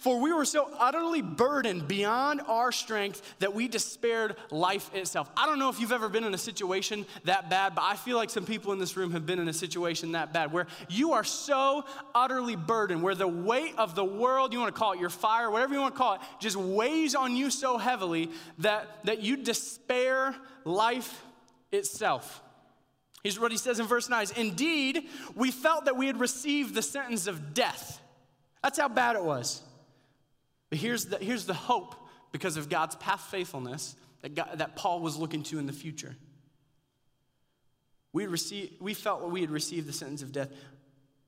For 0.00 0.18
we 0.18 0.32
were 0.32 0.46
so 0.46 0.70
utterly 0.78 1.20
burdened 1.20 1.86
beyond 1.86 2.40
our 2.48 2.72
strength 2.72 3.22
that 3.38 3.54
we 3.54 3.68
despaired 3.68 4.34
life 4.50 4.94
itself. 4.94 5.30
I 5.36 5.44
don't 5.44 5.58
know 5.58 5.68
if 5.68 5.78
you've 5.78 5.92
ever 5.92 6.08
been 6.08 6.24
in 6.24 6.32
a 6.32 6.38
situation 6.38 7.04
that 7.24 7.50
bad, 7.50 7.74
but 7.74 7.82
I 7.82 7.96
feel 7.96 8.16
like 8.16 8.30
some 8.30 8.46
people 8.46 8.72
in 8.72 8.78
this 8.78 8.96
room 8.96 9.12
have 9.12 9.26
been 9.26 9.38
in 9.38 9.48
a 9.48 9.52
situation 9.52 10.12
that 10.12 10.32
bad 10.32 10.54
where 10.54 10.66
you 10.88 11.12
are 11.12 11.24
so 11.24 11.84
utterly 12.14 12.56
burdened, 12.56 13.02
where 13.02 13.14
the 13.14 13.28
weight 13.28 13.74
of 13.76 13.94
the 13.94 14.04
world, 14.04 14.54
you 14.54 14.58
want 14.58 14.74
to 14.74 14.78
call 14.78 14.92
it 14.92 15.00
your 15.00 15.10
fire, 15.10 15.50
whatever 15.50 15.74
you 15.74 15.80
want 15.80 15.94
to 15.94 15.98
call 15.98 16.14
it, 16.14 16.20
just 16.40 16.56
weighs 16.56 17.14
on 17.14 17.36
you 17.36 17.50
so 17.50 17.76
heavily 17.76 18.30
that, 18.58 19.04
that 19.04 19.22
you 19.22 19.36
despair 19.36 20.34
life 20.64 21.24
itself. 21.72 22.42
Here's 23.22 23.38
what 23.38 23.50
he 23.50 23.58
says 23.58 23.80
in 23.80 23.86
verse 23.86 24.08
9 24.08 24.26
Indeed, 24.36 25.08
we 25.34 25.50
felt 25.50 25.84
that 25.84 25.96
we 25.96 26.06
had 26.06 26.18
received 26.18 26.74
the 26.74 26.82
sentence 26.82 27.26
of 27.26 27.54
death. 27.54 28.00
That's 28.62 28.78
how 28.78 28.88
bad 28.88 29.16
it 29.16 29.24
was. 29.24 29.62
But 30.68 30.78
here's 30.78 31.06
the, 31.06 31.18
here's 31.18 31.46
the 31.46 31.54
hope 31.54 31.94
because 32.32 32.56
of 32.56 32.68
God's 32.68 32.94
past 32.96 33.28
faithfulness 33.30 33.96
that, 34.22 34.34
God, 34.34 34.58
that 34.58 34.76
Paul 34.76 35.00
was 35.00 35.16
looking 35.16 35.42
to 35.44 35.58
in 35.58 35.66
the 35.66 35.72
future. 35.72 36.16
We, 38.12 38.26
received, 38.26 38.80
we 38.80 38.94
felt 38.94 39.20
that 39.20 39.28
we 39.28 39.40
had 39.40 39.50
received 39.50 39.86
the 39.86 39.92
sentence 39.92 40.22
of 40.22 40.32
death, 40.32 40.48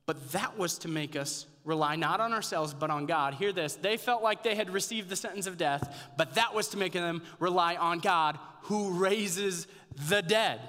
but 0.05 0.31
that 0.31 0.57
was 0.57 0.77
to 0.79 0.87
make 0.87 1.15
us 1.15 1.45
rely 1.65 1.95
not 1.95 2.19
on 2.19 2.33
ourselves, 2.33 2.73
but 2.73 2.89
on 2.89 3.05
God. 3.05 3.35
Hear 3.35 3.53
this. 3.53 3.75
They 3.75 3.97
felt 3.97 4.21
like 4.21 4.43
they 4.43 4.55
had 4.55 4.69
received 4.69 5.09
the 5.09 5.15
sentence 5.15 5.47
of 5.47 5.57
death, 5.57 6.11
but 6.17 6.35
that 6.35 6.53
was 6.53 6.67
to 6.69 6.77
make 6.77 6.93
them 6.93 7.21
rely 7.39 7.75
on 7.75 7.99
God 7.99 8.37
who 8.63 8.91
raises 8.91 9.67
the 10.09 10.21
dead. 10.21 10.59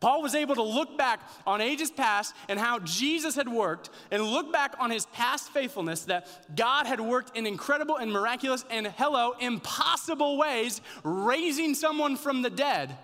Paul 0.00 0.20
was 0.20 0.34
able 0.34 0.54
to 0.56 0.62
look 0.62 0.98
back 0.98 1.20
on 1.46 1.62
ages 1.62 1.90
past 1.90 2.34
and 2.50 2.58
how 2.58 2.78
Jesus 2.80 3.36
had 3.36 3.48
worked 3.48 3.88
and 4.10 4.22
look 4.22 4.52
back 4.52 4.74
on 4.78 4.90
his 4.90 5.06
past 5.06 5.50
faithfulness 5.50 6.02
that 6.02 6.28
God 6.54 6.86
had 6.86 7.00
worked 7.00 7.34
in 7.34 7.46
incredible 7.46 7.96
and 7.96 8.12
miraculous 8.12 8.66
and, 8.70 8.86
hello, 8.86 9.32
impossible 9.40 10.36
ways, 10.36 10.82
raising 11.04 11.74
someone 11.74 12.16
from 12.16 12.42
the 12.42 12.50
dead. 12.50 12.94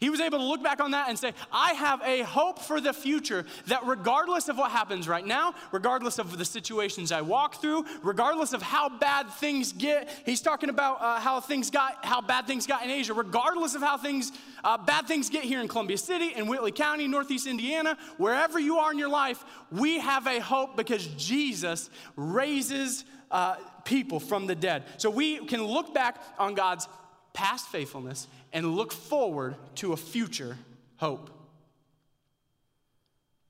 He 0.00 0.10
was 0.10 0.20
able 0.20 0.38
to 0.38 0.44
look 0.44 0.62
back 0.62 0.80
on 0.80 0.92
that 0.92 1.08
and 1.08 1.18
say, 1.18 1.32
I 1.50 1.72
have 1.72 2.00
a 2.02 2.22
hope 2.22 2.60
for 2.60 2.80
the 2.80 2.92
future 2.92 3.44
that 3.66 3.84
regardless 3.84 4.48
of 4.48 4.56
what 4.56 4.70
happens 4.70 5.08
right 5.08 5.26
now, 5.26 5.54
regardless 5.72 6.20
of 6.20 6.38
the 6.38 6.44
situations 6.44 7.10
I 7.10 7.20
walk 7.20 7.60
through, 7.60 7.84
regardless 8.04 8.52
of 8.52 8.62
how 8.62 8.88
bad 8.88 9.28
things 9.28 9.72
get, 9.72 10.08
he's 10.24 10.40
talking 10.40 10.70
about 10.70 11.02
uh, 11.02 11.18
how 11.18 11.40
things 11.40 11.68
got, 11.68 12.04
how 12.04 12.20
bad 12.20 12.46
things 12.46 12.64
got 12.64 12.84
in 12.84 12.90
Asia, 12.90 13.12
regardless 13.12 13.74
of 13.74 13.82
how 13.82 13.96
things, 13.96 14.30
uh, 14.62 14.78
bad 14.78 15.08
things 15.08 15.28
get 15.30 15.42
here 15.42 15.60
in 15.60 15.66
Columbia 15.66 15.98
City, 15.98 16.32
in 16.36 16.46
Whitley 16.46 16.72
County, 16.72 17.08
Northeast 17.08 17.48
Indiana, 17.48 17.98
wherever 18.18 18.60
you 18.60 18.78
are 18.78 18.92
in 18.92 18.98
your 18.98 19.08
life, 19.08 19.44
we 19.72 19.98
have 19.98 20.28
a 20.28 20.38
hope 20.38 20.76
because 20.76 21.04
Jesus 21.16 21.90
raises 22.14 23.04
uh, 23.32 23.56
people 23.84 24.20
from 24.20 24.46
the 24.46 24.54
dead. 24.54 24.84
So 24.96 25.10
we 25.10 25.44
can 25.46 25.64
look 25.64 25.92
back 25.92 26.22
on 26.38 26.54
God's 26.54 26.86
past 27.32 27.68
faithfulness 27.68 28.28
and 28.52 28.74
look 28.74 28.92
forward 28.92 29.56
to 29.76 29.92
a 29.92 29.96
future 29.96 30.56
hope. 30.96 31.30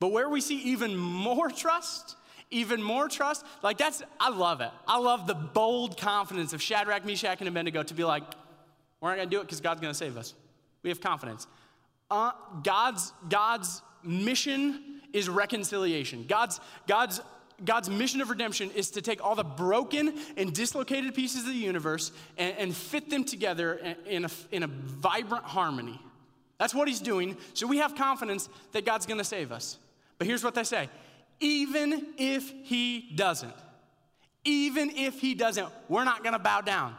But 0.00 0.08
where 0.08 0.28
we 0.28 0.40
see 0.40 0.58
even 0.58 0.96
more 0.96 1.50
trust, 1.50 2.16
even 2.50 2.82
more 2.82 3.08
trust, 3.08 3.44
like 3.62 3.78
that's, 3.78 4.02
I 4.20 4.30
love 4.30 4.61
it. 4.61 4.70
I 4.87 4.98
love 4.98 5.26
the 5.26 5.34
bold 5.34 5.96
confidence 5.98 6.52
of 6.52 6.62
Shadrach, 6.62 7.04
Meshach, 7.04 7.40
and 7.40 7.48
Abednego 7.48 7.82
to 7.82 7.94
be 7.94 8.04
like, 8.04 8.22
we're 9.00 9.11
not 9.11 9.16
gonna 9.16 9.30
do 9.30 9.40
it 9.40 9.44
because 9.44 9.61
God's 9.61 9.80
gonna 9.80 9.94
save 9.94 10.16
us. 10.16 10.34
We 10.82 10.90
have 10.90 11.00
confidence. 11.00 11.46
Uh, 12.11 12.32
God's, 12.62 13.12
God's 13.28 13.82
mission 14.02 15.00
is 15.12 15.28
reconciliation. 15.28 16.24
God's, 16.28 16.61
God's 16.87 17.20
God's 17.64 17.90
mission 17.90 18.21
of 18.21 18.31
redemption 18.31 18.71
is 18.75 18.90
to 18.92 19.03
take 19.03 19.25
all 19.25 19.35
the 19.35 19.44
broken 19.44 20.14
and 20.37 20.53
dislocated 20.53 21.14
pieces 21.14 21.40
of 21.40 21.49
the 21.49 21.55
universe 21.55 22.12
and, 22.37 22.57
and 22.57 22.77
fit 22.77 23.11
them 23.11 23.25
together 23.25 23.97
in 24.07 24.25
a, 24.25 24.31
in 24.53 24.62
a 24.62 24.68
vibrant 24.68 25.44
harmony. 25.44 26.01
That's 26.59 26.75
what 26.75 26.88
he's 26.88 27.01
doing. 27.01 27.37
So 27.55 27.66
we 27.66 27.79
have 27.79 27.94
confidence 27.94 28.49
that 28.73 28.85
God's 28.85 29.07
going 29.07 29.18
to 29.18 29.25
save 29.25 29.53
us. 29.53 29.79
But 30.18 30.27
here's 30.27 30.44
what 30.44 30.55
they 30.55 30.64
say 30.64 30.88
even 31.40 32.14
if 32.16 32.53
he 32.64 33.12
doesn't, 33.14 33.55
even 34.44 34.90
if 34.90 35.21
he 35.21 35.35
doesn't, 35.35 35.68
we're 35.88 36.05
not 36.05 36.23
going 36.23 36.33
to 36.33 36.38
bow 36.38 36.61
down. 36.61 36.94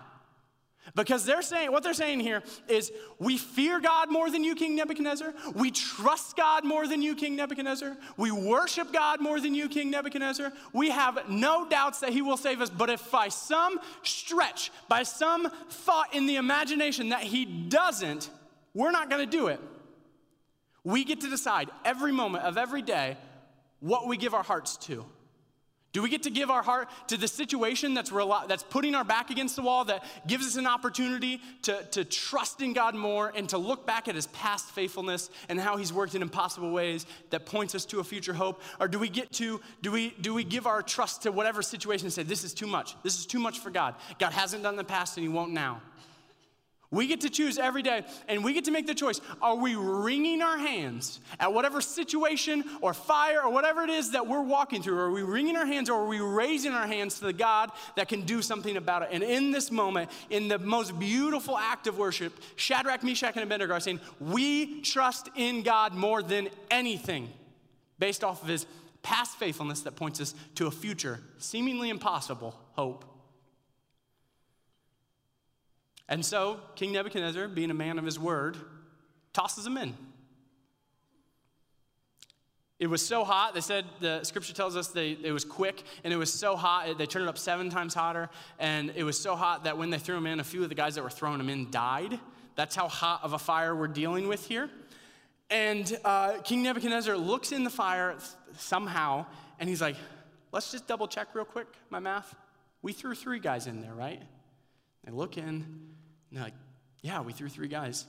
Because 0.95 1.25
they're 1.25 1.41
saying, 1.41 1.71
what 1.71 1.83
they're 1.83 1.93
saying 1.93 2.19
here 2.19 2.41
is, 2.67 2.91
we 3.19 3.37
fear 3.37 3.79
God 3.79 4.11
more 4.11 4.31
than 4.31 4.43
you, 4.43 4.55
King 4.55 4.75
Nebuchadnezzar. 4.75 5.33
We 5.53 5.71
trust 5.71 6.35
God 6.35 6.63
more 6.63 6.87
than 6.87 7.01
you, 7.01 7.15
King 7.15 7.35
Nebuchadnezzar. 7.35 7.95
We 8.17 8.31
worship 8.31 8.91
God 8.91 9.21
more 9.21 9.39
than 9.39 9.53
you, 9.53 9.69
King 9.69 9.91
Nebuchadnezzar. 9.91 10.51
We 10.73 10.89
have 10.89 11.29
no 11.29 11.67
doubts 11.69 11.99
that 11.99 12.09
He 12.09 12.21
will 12.21 12.37
save 12.37 12.61
us. 12.61 12.69
But 12.69 12.89
if 12.89 13.11
by 13.11 13.29
some 13.29 13.79
stretch, 14.03 14.71
by 14.87 15.03
some 15.03 15.49
thought 15.69 16.13
in 16.13 16.25
the 16.25 16.37
imagination 16.37 17.09
that 17.09 17.23
He 17.23 17.45
doesn't, 17.45 18.29
we're 18.73 18.91
not 18.91 19.09
going 19.09 19.29
to 19.29 19.37
do 19.37 19.47
it. 19.47 19.59
We 20.83 21.03
get 21.03 21.21
to 21.21 21.29
decide 21.29 21.69
every 21.85 22.11
moment 22.11 22.45
of 22.45 22.57
every 22.57 22.81
day 22.81 23.17
what 23.79 24.07
we 24.07 24.17
give 24.17 24.33
our 24.33 24.43
hearts 24.43 24.77
to. 24.77 25.05
Do 25.91 26.03
we 26.03 26.09
get 26.09 26.23
to 26.23 26.29
give 26.29 26.51
our 26.51 26.61
heart 26.61 26.87
to 27.07 27.17
the 27.17 27.27
situation 27.27 27.95
that's, 27.95 28.11
rel- 28.11 28.45
that's 28.47 28.61
putting 28.61 28.93
our 28.93 29.03
back 29.03 29.31
against 29.31 29.55
the 29.55 29.63
wall, 29.63 29.85
that 29.85 30.05
gives 30.27 30.45
us 30.45 30.55
an 30.55 30.67
opportunity 30.67 31.41
to, 31.63 31.83
to 31.91 32.05
trust 32.05 32.61
in 32.61 32.73
God 32.73 32.93
more 32.93 33.33
and 33.35 33.49
to 33.49 33.57
look 33.57 33.87
back 33.87 34.07
at 34.07 34.13
his 34.13 34.27
past 34.27 34.69
faithfulness 34.69 35.31
and 35.49 35.59
how 35.59 35.77
he's 35.77 35.91
worked 35.91 36.13
in 36.13 36.21
impossible 36.21 36.71
ways 36.71 37.07
that 37.31 37.47
points 37.47 37.73
us 37.73 37.85
to 37.85 37.99
a 37.99 38.03
future 38.03 38.33
hope? 38.33 38.61
Or 38.79 38.87
do 38.87 38.99
we 38.99 39.09
get 39.09 39.31
to, 39.33 39.59
do 39.81 39.91
we, 39.91 40.13
do 40.21 40.35
we 40.35 40.43
give 40.43 40.67
our 40.67 40.83
trust 40.83 41.23
to 41.23 41.31
whatever 41.31 41.63
situation 41.63 42.05
and 42.05 42.13
say, 42.13 42.21
this 42.21 42.43
is 42.43 42.53
too 42.53 42.67
much? 42.67 42.95
This 43.01 43.17
is 43.17 43.25
too 43.25 43.39
much 43.39 43.57
for 43.57 43.71
God. 43.71 43.95
God 44.19 44.33
hasn't 44.33 44.61
done 44.61 44.75
the 44.75 44.83
past 44.83 45.17
and 45.17 45.23
he 45.23 45.29
won't 45.29 45.53
now. 45.53 45.81
We 46.91 47.05
get 47.05 47.21
to 47.21 47.29
choose 47.29 47.59
every 47.59 47.83
day 47.83 48.03
and 48.27 48.43
we 48.43 48.51
get 48.51 48.65
to 48.65 48.71
make 48.71 48.87
the 48.87 48.95
choice. 48.95 49.21
Are 49.43 49.55
we 49.55 49.75
wringing 49.75 50.41
our 50.41 50.57
hands 50.57 51.19
at 51.39 51.53
whatever 51.53 51.81
situation 51.81 52.63
or 52.81 52.95
fire 52.95 53.43
or 53.43 53.51
whatever 53.51 53.83
it 53.83 53.91
is 53.91 54.11
that 54.11 54.25
we're 54.25 54.41
walking 54.41 54.81
through? 54.81 54.97
Are 54.97 55.11
we 55.11 55.21
wringing 55.21 55.55
our 55.55 55.67
hands 55.67 55.87
or 55.87 56.01
are 56.01 56.07
we 56.07 56.19
raising 56.19 56.71
our 56.71 56.87
hands 56.87 57.19
to 57.19 57.25
the 57.25 57.33
God 57.33 57.71
that 57.95 58.07
can 58.07 58.21
do 58.21 58.41
something 58.41 58.75
about 58.75 59.03
it? 59.03 59.09
And 59.11 59.21
in 59.21 59.51
this 59.51 59.69
moment, 59.69 60.09
in 60.31 60.47
the 60.47 60.57
most 60.57 60.97
beautiful 60.97 61.55
act 61.55 61.85
of 61.85 61.99
worship, 61.99 62.33
Shadrach, 62.55 63.03
Meshach, 63.03 63.35
and 63.35 63.43
Abednego 63.43 63.75
are 63.75 63.79
saying, 63.79 63.99
We 64.19 64.81
trust 64.81 65.29
in 65.35 65.61
God 65.61 65.93
more 65.93 66.23
than 66.23 66.49
anything 66.71 67.29
based 67.99 68.23
off 68.23 68.41
of 68.41 68.47
his 68.47 68.65
past 69.03 69.37
faithfulness 69.37 69.81
that 69.81 69.95
points 69.95 70.19
us 70.19 70.33
to 70.55 70.65
a 70.65 70.71
future, 70.71 71.19
seemingly 71.37 71.89
impossible 71.89 72.59
hope. 72.71 73.05
And 76.09 76.25
so, 76.25 76.59
King 76.75 76.91
Nebuchadnezzar, 76.91 77.47
being 77.47 77.69
a 77.69 77.75
man 77.75 77.99
of 77.99 78.03
his 78.03 78.19
word, 78.19 78.57
tosses 79.31 79.65
him 79.65 79.77
in. 79.77 79.95
It 82.79 82.87
was 82.87 83.05
so 83.05 83.23
hot, 83.23 83.53
they 83.53 83.61
said, 83.61 83.85
the 83.99 84.23
scripture 84.23 84.53
tells 84.53 84.75
us 84.75 84.87
they, 84.87 85.17
it 85.21 85.31
was 85.31 85.45
quick, 85.45 85.83
and 86.03 86.11
it 86.11 86.17
was 86.17 86.33
so 86.33 86.55
hot, 86.55 86.97
they 86.97 87.05
turned 87.05 87.25
it 87.25 87.29
up 87.29 87.37
seven 87.37 87.69
times 87.69 87.93
hotter, 87.93 88.29
and 88.57 88.91
it 88.95 89.03
was 89.03 89.19
so 89.19 89.35
hot 89.35 89.65
that 89.65 89.77
when 89.77 89.89
they 89.89 89.99
threw 89.99 90.17
him 90.17 90.25
in, 90.25 90.39
a 90.39 90.43
few 90.43 90.63
of 90.63 90.69
the 90.69 90.75
guys 90.75 90.95
that 90.95 91.03
were 91.03 91.09
throwing 91.09 91.39
him 91.39 91.49
in 91.49 91.69
died. 91.69 92.17
That's 92.55 92.75
how 92.75 92.87
hot 92.87 93.19
of 93.23 93.33
a 93.33 93.39
fire 93.39 93.75
we're 93.75 93.87
dealing 93.87 94.27
with 94.27 94.47
here. 94.47 94.69
And 95.49 95.95
uh, 96.03 96.39
King 96.43 96.63
Nebuchadnezzar 96.63 97.17
looks 97.17 97.51
in 97.51 97.63
the 97.63 97.69
fire 97.69 98.15
somehow, 98.57 99.25
and 99.59 99.69
he's 99.69 99.81
like, 99.81 99.97
let's 100.51 100.71
just 100.71 100.87
double 100.87 101.07
check 101.07 101.35
real 101.35 101.45
quick 101.45 101.67
my 101.89 101.99
math. 101.99 102.33
We 102.81 102.93
threw 102.93 103.13
three 103.13 103.39
guys 103.39 103.67
in 103.67 103.81
there, 103.81 103.93
right? 103.93 104.21
They 105.03 105.11
look 105.11 105.37
in, 105.37 105.89
and 106.29 106.37
they're 106.37 106.45
like, 106.45 106.53
yeah, 107.01 107.21
we 107.21 107.33
threw 107.33 107.49
three 107.49 107.67
guys. 107.67 108.05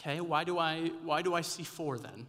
Okay, 0.00 0.20
why 0.20 0.44
do 0.44 0.58
I 0.58 0.92
why 1.04 1.22
do 1.22 1.34
I 1.34 1.42
see 1.42 1.62
four 1.62 1.98
then? 1.98 2.26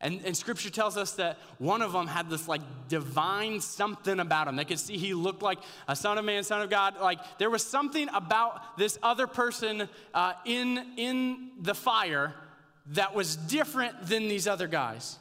And, 0.00 0.20
and 0.26 0.36
scripture 0.36 0.68
tells 0.68 0.98
us 0.98 1.12
that 1.12 1.38
one 1.58 1.80
of 1.80 1.92
them 1.92 2.06
had 2.06 2.28
this 2.28 2.46
like 2.46 2.60
divine 2.88 3.60
something 3.60 4.20
about 4.20 4.48
him. 4.48 4.56
They 4.56 4.66
could 4.66 4.78
see 4.78 4.98
he 4.98 5.14
looked 5.14 5.42
like 5.42 5.58
a 5.88 5.96
son 5.96 6.18
of 6.18 6.26
man, 6.26 6.44
son 6.44 6.60
of 6.60 6.68
God. 6.68 7.00
Like 7.00 7.20
there 7.38 7.48
was 7.48 7.64
something 7.64 8.08
about 8.12 8.76
this 8.76 8.98
other 9.02 9.26
person 9.26 9.88
uh, 10.12 10.34
in, 10.44 10.84
in 10.98 11.52
the 11.58 11.74
fire 11.74 12.34
that 12.88 13.14
was 13.14 13.36
different 13.36 14.06
than 14.06 14.28
these 14.28 14.46
other 14.46 14.68
guys. 14.68 15.18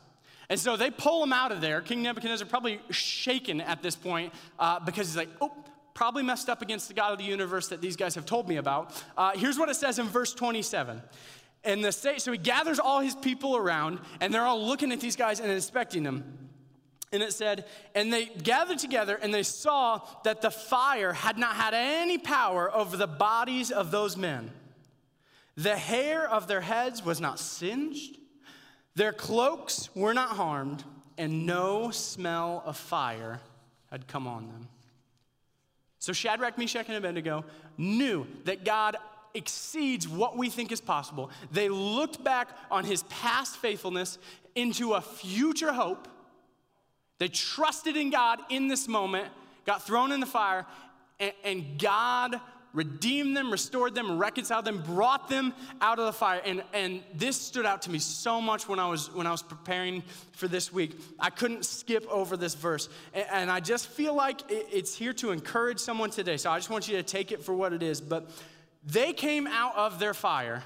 And 0.50 0.60
so 0.60 0.76
they 0.76 0.92
pull 0.92 1.24
him 1.24 1.32
out 1.32 1.54
of 1.54 1.62
there. 1.62 1.80
King 1.82 2.04
Nebuchadnezzar 2.04 2.46
probably 2.46 2.82
shaken 2.90 3.62
at 3.62 3.82
this 3.82 3.96
point 3.96 4.34
uh, 4.60 4.82
because 4.82 5.08
he's 5.08 5.16
like, 5.16 5.30
oh, 5.40 5.52
probably 5.94 6.24
messed 6.24 6.50
up 6.50 6.62
against 6.62 6.88
the 6.88 6.94
God 6.94 7.12
of 7.12 7.18
the 7.18 7.24
universe 7.24 7.68
that 7.68 7.82
these 7.82 7.96
guys 7.96 8.16
have 8.16 8.26
told 8.26 8.48
me 8.48 8.58
about. 8.58 9.04
Uh, 9.18 9.32
here's 9.36 9.58
what 9.58 9.70
it 9.70 9.76
says 9.76 10.00
in 10.00 10.08
verse 10.08 10.34
27. 10.34 11.02
And 11.64 11.84
the 11.84 11.92
state, 11.92 12.22
so 12.22 12.32
he 12.32 12.38
gathers 12.38 12.80
all 12.80 13.00
his 13.00 13.16
people 13.16 13.56
around, 13.56 14.00
and 14.20 14.34
they're 14.34 14.46
all 14.46 14.66
looking 14.66 14.92
at 14.92 15.00
these 15.00 15.16
guys 15.16 15.40
and 15.40 15.52
inspecting 15.52 16.04
them. 16.04 16.44
And 17.14 17.22
it 17.22 17.32
said, 17.32 17.66
and 17.94 18.12
they 18.12 18.26
gathered 18.26 18.80
together 18.80 19.20
and 19.22 19.32
they 19.32 19.44
saw 19.44 20.02
that 20.24 20.42
the 20.42 20.50
fire 20.50 21.14
had 21.14 21.38
not 21.38 21.56
had 21.56 21.76
any 21.76 22.18
power 22.18 22.74
over 22.76 22.98
the 22.98 23.06
bodies 23.06 23.70
of 23.70 23.92
those 23.92 24.18
men. 24.18 24.50
The 25.56 25.78
hair 25.78 26.28
of 26.28 26.48
their 26.48 26.62
heads 26.62 27.06
was 27.06 27.22
not 27.22 27.40
singed, 27.40 28.18
their 28.96 29.14
cloaks 29.14 29.92
were 29.96 30.16
not 30.16 30.30
harmed, 30.30 30.84
and 31.20 31.46
no 31.46 31.92
smell 31.92 32.64
of 32.66 32.78
fire 32.78 33.40
had 33.92 34.08
come 34.08 34.28
on 34.28 34.48
them. 34.48 34.68
So 36.04 36.12
Shadrach, 36.12 36.58
Meshach, 36.58 36.90
and 36.90 36.98
Abednego 36.98 37.46
knew 37.78 38.28
that 38.44 38.66
God 38.66 38.98
exceeds 39.34 40.06
what 40.06 40.36
we 40.36 40.50
think 40.50 40.74
is 40.74 40.82
possible. 40.82 41.32
They 41.50 41.70
looked 41.70 42.22
back 42.22 42.50
on 42.70 42.84
his 42.84 43.04
past 43.04 43.56
faithfulness 43.56 44.18
into 44.54 44.96
a 44.96 45.02
future 45.02 45.72
hope. 45.72 46.10
They 47.20 47.30
trusted 47.30 47.96
in 47.96 48.10
God 48.10 48.40
in 48.50 48.68
this 48.68 48.90
moment, 48.90 49.30
got 49.66 49.88
thrown 49.88 50.12
in 50.12 50.20
the 50.20 50.26
fire, 50.26 50.66
and, 51.22 51.32
and 51.46 51.80
God 51.80 52.36
redeemed 52.74 53.38
them, 53.38 53.52
restored 53.52 53.94
them, 53.94 54.18
reconciled 54.18 54.66
them, 54.66 54.82
brought 54.82 55.30
them 55.30 55.54
out 55.80 56.00
of 56.00 56.06
the 56.06 56.14
fire. 56.14 56.42
And, 56.44 56.64
and 56.74 57.04
this 57.14 57.40
stood 57.40 57.66
out 57.66 57.84
to 57.84 57.92
me 57.92 58.00
so 58.00 58.42
much 58.42 58.68
when 58.68 58.80
I, 58.80 58.90
was, 58.90 59.14
when 59.14 59.28
I 59.28 59.32
was 59.32 59.44
preparing 59.44 60.04
for 60.32 60.48
this 60.48 60.74
week. 60.74 61.00
I 61.20 61.30
couldn't 61.30 61.66
skip 61.66 62.08
over 62.10 62.36
this 62.36 62.56
verse. 62.56 62.90
And, 63.14 63.26
and 63.32 63.52
I 63.52 63.60
just 63.60 63.88
feel 63.88 64.16
like 64.16 64.42
it's 64.50 64.96
here 64.96 65.14
to 65.14 65.32
encourage 65.32 65.80
someone 65.80 66.10
today. 66.10 66.38
So 66.38 66.50
I 66.50 66.58
just 66.58 66.70
want 66.70 66.88
you 66.88 66.98
to 66.98 67.04
take 67.04 67.32
it 67.32 67.44
for 67.44 67.54
what 67.54 67.74
it 67.74 67.84
is. 67.84 68.02
But 68.02 68.30
they 68.84 69.14
came 69.14 69.48
out 69.48 69.76
of 69.76 70.00
their 70.00 70.14
fire 70.14 70.64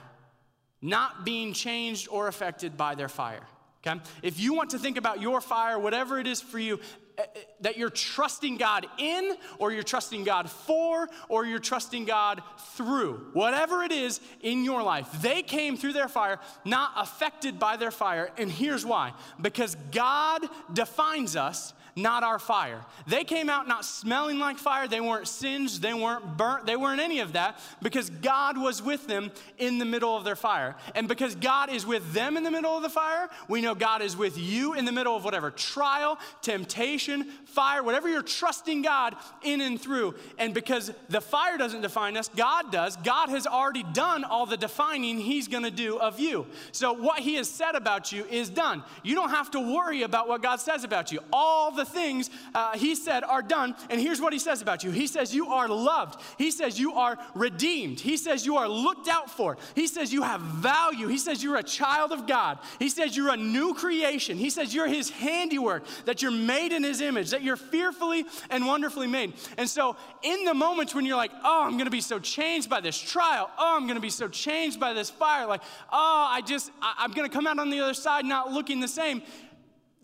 not 0.82 1.26
being 1.26 1.54
changed 1.54 2.08
or 2.10 2.28
affected 2.28 2.78
by 2.78 2.96
their 2.96 3.10
fire. 3.10 3.44
Okay? 3.86 4.00
If 4.22 4.40
you 4.40 4.54
want 4.54 4.72
to 4.72 4.80
think 4.80 4.98
about 4.98 5.22
your 5.22 5.42
fire, 5.42 5.78
whatever 5.78 6.20
it 6.20 6.28
is 6.28 6.42
for 6.42 6.60
you, 6.60 6.80
Uh, 7.18 7.22
uh, 7.22 7.40
that 7.62 7.78
you're 7.78 7.90
trusting 7.90 8.58
God 8.58 8.86
in, 9.00 9.36
or 9.58 9.72
you're 9.72 9.82
trusting 9.82 10.24
God 10.24 10.48
for, 10.48 11.10
or 11.28 11.46
you're 11.46 11.58
trusting 11.58 12.06
God 12.06 12.44
through. 12.76 13.30
Whatever 13.34 13.82
it 13.82 13.92
is 13.92 14.20
in 14.42 14.64
your 14.64 14.84
life, 14.84 15.08
they 15.24 15.42
came 15.42 15.76
through 15.76 15.94
their 15.94 16.08
fire, 16.08 16.40
not 16.64 16.92
affected 16.96 17.58
by 17.58 17.76
their 17.76 17.90
fire. 17.90 18.30
And 18.38 18.52
here's 18.52 18.86
why 18.86 19.14
because 19.42 19.76
God 19.92 20.44
defines 20.72 21.36
us 21.36 21.74
not 21.98 22.24
our 22.24 22.38
fire. 22.38 22.86
They 23.08 23.24
came 23.24 23.50
out 23.50 23.68
not 23.68 23.84
smelling 23.84 24.38
like 24.40 24.58
fire. 24.60 24.88
They 24.88 25.02
weren't 25.02 25.28
singed. 25.28 25.82
They 25.82 25.94
weren't 25.94 26.38
burnt. 26.38 26.66
They 26.66 26.76
weren't 26.76 27.02
any 27.02 27.20
of 27.20 27.34
that 27.34 27.60
because 27.82 28.10
God 28.10 28.58
was 28.58 28.82
with 28.82 29.08
them 29.08 29.32
in 29.58 29.80
the 29.80 29.86
middle 29.86 30.16
of 30.16 30.24
their 30.24 30.36
fire. 30.36 30.76
And 30.94 31.08
because 31.08 31.36
God 31.36 31.72
is 31.72 31.86
with 31.86 32.14
them 32.14 32.38
in 32.38 32.44
the 32.44 32.52
middle 32.52 32.78
of 32.78 32.84
the 32.84 32.90
fire, 32.90 33.30
we 33.50 33.62
know 33.62 33.74
God 33.74 34.02
is 34.02 34.16
with 34.16 34.38
you 34.38 34.76
in 34.76 34.86
the 34.86 34.92
middle 34.92 35.16
of 35.16 35.26
whatever 35.26 35.50
trial, 35.50 36.20
temptation, 36.42 37.24
fire, 37.46 37.82
whatever 37.82 38.08
you're 38.08 38.22
trusting 38.22 38.84
God 38.84 39.16
in 39.44 39.62
and 39.62 39.82
through. 39.82 40.14
And 40.38 40.54
because 40.54 40.92
the 41.10 41.22
fire 41.22 41.58
doesn't 41.58 41.82
define 41.82 42.16
us, 42.16 42.30
God 42.30 42.72
does. 42.72 42.96
God 42.98 43.30
has 43.30 43.48
already 43.48 43.84
done 43.94 44.24
all 44.24 44.46
the 44.46 44.58
defining 44.58 45.18
He's 45.18 45.48
going 45.48 45.64
to 45.64 45.72
do 45.72 45.98
of 45.98 46.20
you. 46.20 46.46
So 46.72 46.94
what 46.94 47.22
He 47.22 47.36
has 47.36 47.50
said 47.50 47.74
about 47.74 48.12
you 48.12 48.26
is 48.26 48.50
done. 48.50 48.84
You 49.02 49.16
don't 49.16 49.32
have 49.32 49.50
to 49.52 49.60
worry 49.60 50.04
about 50.04 50.28
what 50.28 50.44
God 50.44 50.58
says 50.58 50.84
about 50.84 51.12
you. 51.12 51.20
All 51.34 51.72
the 51.72 51.87
things 51.88 52.30
uh, 52.54 52.78
he 52.78 52.96
said 52.96 53.24
are 53.24 53.42
done. 53.42 53.76
And 53.90 54.00
here's 54.00 54.22
what 54.22 54.34
he 54.34 54.40
says 54.40 54.62
about 54.62 54.84
you. 54.84 54.92
He 54.92 55.08
says 55.08 55.34
you 55.34 55.48
are 55.48 55.68
loved, 55.68 56.22
he 56.38 56.52
says 56.52 56.80
you 56.80 56.94
are 56.94 57.18
redeemed, 57.34 58.00
he 58.00 58.18
says 58.18 58.46
you 58.46 58.58
are 58.58 58.68
looked 58.68 59.08
out 59.08 59.30
for, 59.30 59.58
he 59.76 59.88
says 59.88 60.14
you 60.14 60.24
have 60.24 60.42
value, 60.42 61.08
he 61.08 61.18
says 61.18 61.44
you're 61.44 61.58
a 61.58 61.64
child 61.64 62.12
of 62.12 62.28
God, 62.28 62.60
he 62.80 62.90
says 62.90 63.16
you're 63.16 63.34
a 63.34 63.38
new 63.38 63.74
creation, 63.74 64.38
he 64.38 64.50
says 64.50 64.74
you're 64.74 64.88
his 64.88 65.10
handiwork, 65.10 65.84
that 66.06 66.22
you're 66.22 66.32
made 66.32 66.72
in 66.72 66.84
his 66.84 67.02
image, 67.02 67.32
that 67.32 67.44
you're 67.44 67.58
fearfully 67.58 68.26
and 68.50 68.66
wonderfully 68.66 69.08
made. 69.08 69.34
And 69.58 69.70
so, 69.70 69.96
in 70.24 70.44
the 70.44 70.54
moments 70.54 70.94
when 70.94 71.06
you're 71.06 71.18
like, 71.18 71.32
oh, 71.44 71.64
I'm 71.66 71.78
gonna 71.78 71.90
be 71.90 72.02
so 72.02 72.20
changed 72.20 72.70
by 72.70 72.82
this 72.82 72.98
trial, 72.98 73.50
oh, 73.58 73.78
I'm 73.78 73.88
gonna 73.88 74.00
be 74.00 74.10
so 74.10 74.28
changed 74.28 74.80
by 74.80 74.94
this 74.94 75.10
fire, 75.10 75.46
like, 75.46 75.62
oh, 75.92 76.28
I 76.30 76.42
just, 76.42 76.72
I, 76.82 76.96
I'm 77.00 77.12
gonna 77.12 77.30
come 77.30 77.48
out 77.48 77.60
on 77.60 77.70
the 77.70 77.80
other 77.80 77.94
side 77.94 78.26
not 78.26 78.52
looking 78.52 78.80
the 78.80 78.88
same 78.88 79.22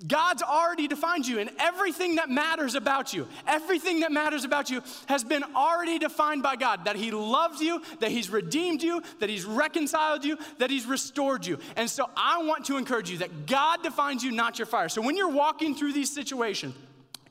God's 0.05 0.41
already 0.41 0.87
defined 0.87 1.27
you, 1.27 1.39
and 1.39 1.49
everything 1.59 2.15
that 2.15 2.29
matters 2.29 2.75
about 2.75 3.13
you, 3.13 3.27
everything 3.47 4.01
that 4.01 4.11
matters 4.11 4.43
about 4.43 4.69
you 4.69 4.81
has 5.07 5.23
been 5.23 5.43
already 5.55 5.97
defined 5.99 6.43
by 6.43 6.55
God. 6.55 6.85
That 6.85 6.95
He 6.95 7.11
loves 7.11 7.61
you, 7.61 7.81
that 7.99 8.11
He's 8.11 8.29
redeemed 8.29 8.83
you, 8.83 9.01
that 9.19 9.29
He's 9.29 9.45
reconciled 9.45 10.25
you, 10.25 10.37
that 10.57 10.69
He's 10.69 10.85
restored 10.85 11.45
you. 11.45 11.59
And 11.75 11.89
so 11.89 12.09
I 12.17 12.43
want 12.43 12.65
to 12.65 12.77
encourage 12.77 13.09
you 13.09 13.19
that 13.19 13.45
God 13.45 13.81
defines 13.83 14.23
you, 14.23 14.31
not 14.31 14.59
your 14.59 14.65
fire. 14.65 14.89
So 14.89 15.01
when 15.01 15.15
you're 15.15 15.29
walking 15.29 15.75
through 15.75 15.93
these 15.93 16.13
situations, 16.13 16.75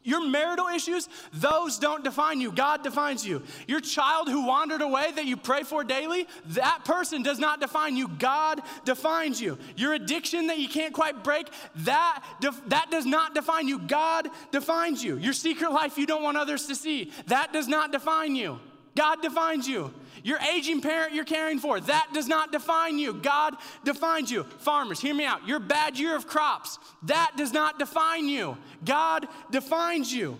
Your 0.05 0.27
marital 0.27 0.67
issues, 0.67 1.09
those 1.33 1.79
don't 1.79 2.03
define 2.03 2.41
you. 2.41 2.51
God 2.51 2.83
defines 2.83 3.25
you. 3.25 3.43
Your 3.69 3.81
child 3.81 4.29
who 4.29 4.47
wandered 4.47 4.81
away 4.81 5.13
that 5.13 5.27
you 5.27 5.37
pray 5.37 5.63
for 5.63 5.85
daily, 5.85 6.27
that 6.47 6.85
person 6.85 7.23
does 7.23 7.39
not 7.39 7.61
define 7.61 7.97
you. 7.97 8.09
God 8.09 8.63
defines 8.85 9.41
you. 9.41 9.59
Your 9.77 9.95
addiction 9.95 10.49
that 10.49 10.59
you 10.59 10.69
can't 10.69 10.93
quite 10.93 11.23
break, 11.23 11.49
that, 11.77 12.25
that 12.67 12.91
does 12.91 13.07
not 13.07 13.35
define 13.35 13.69
you. 13.69 13.79
God 13.79 14.29
defines 14.51 15.05
you. 15.05 15.17
Your 15.19 15.33
secret 15.33 15.71
life 15.71 15.97
you 15.97 16.07
don't 16.07 16.23
want 16.23 16.37
others 16.37 16.67
to 16.67 16.75
see, 16.75 17.13
that 17.27 17.53
does 17.53 17.69
not 17.69 17.93
define 17.93 18.35
you. 18.35 18.59
God 18.97 19.23
defines 19.23 19.69
you. 19.69 19.93
Your 20.23 20.39
aging 20.39 20.81
parent 20.81 21.15
you're 21.15 21.25
caring 21.25 21.59
for, 21.59 21.81
that 21.81 22.09
does 22.13 22.29
not 22.29 22.53
define 22.53 22.99
you. 22.99 23.15
God 23.15 23.57
defines 23.85 24.31
you. 24.31 24.45
Farmers, 24.45 25.01
hear 25.01 25.15
me 25.15 25.25
out. 25.25 25.47
Your 25.47 25.59
bad 25.59 25.99
year 25.99 26.15
of 26.15 26.27
crops, 26.27 26.79
that 27.05 27.33
does 27.37 27.53
not 27.53 27.79
define 27.79 28.29
you. 28.29 28.57
God 28.85 29.27
defines 29.51 30.13
you. 30.13 30.39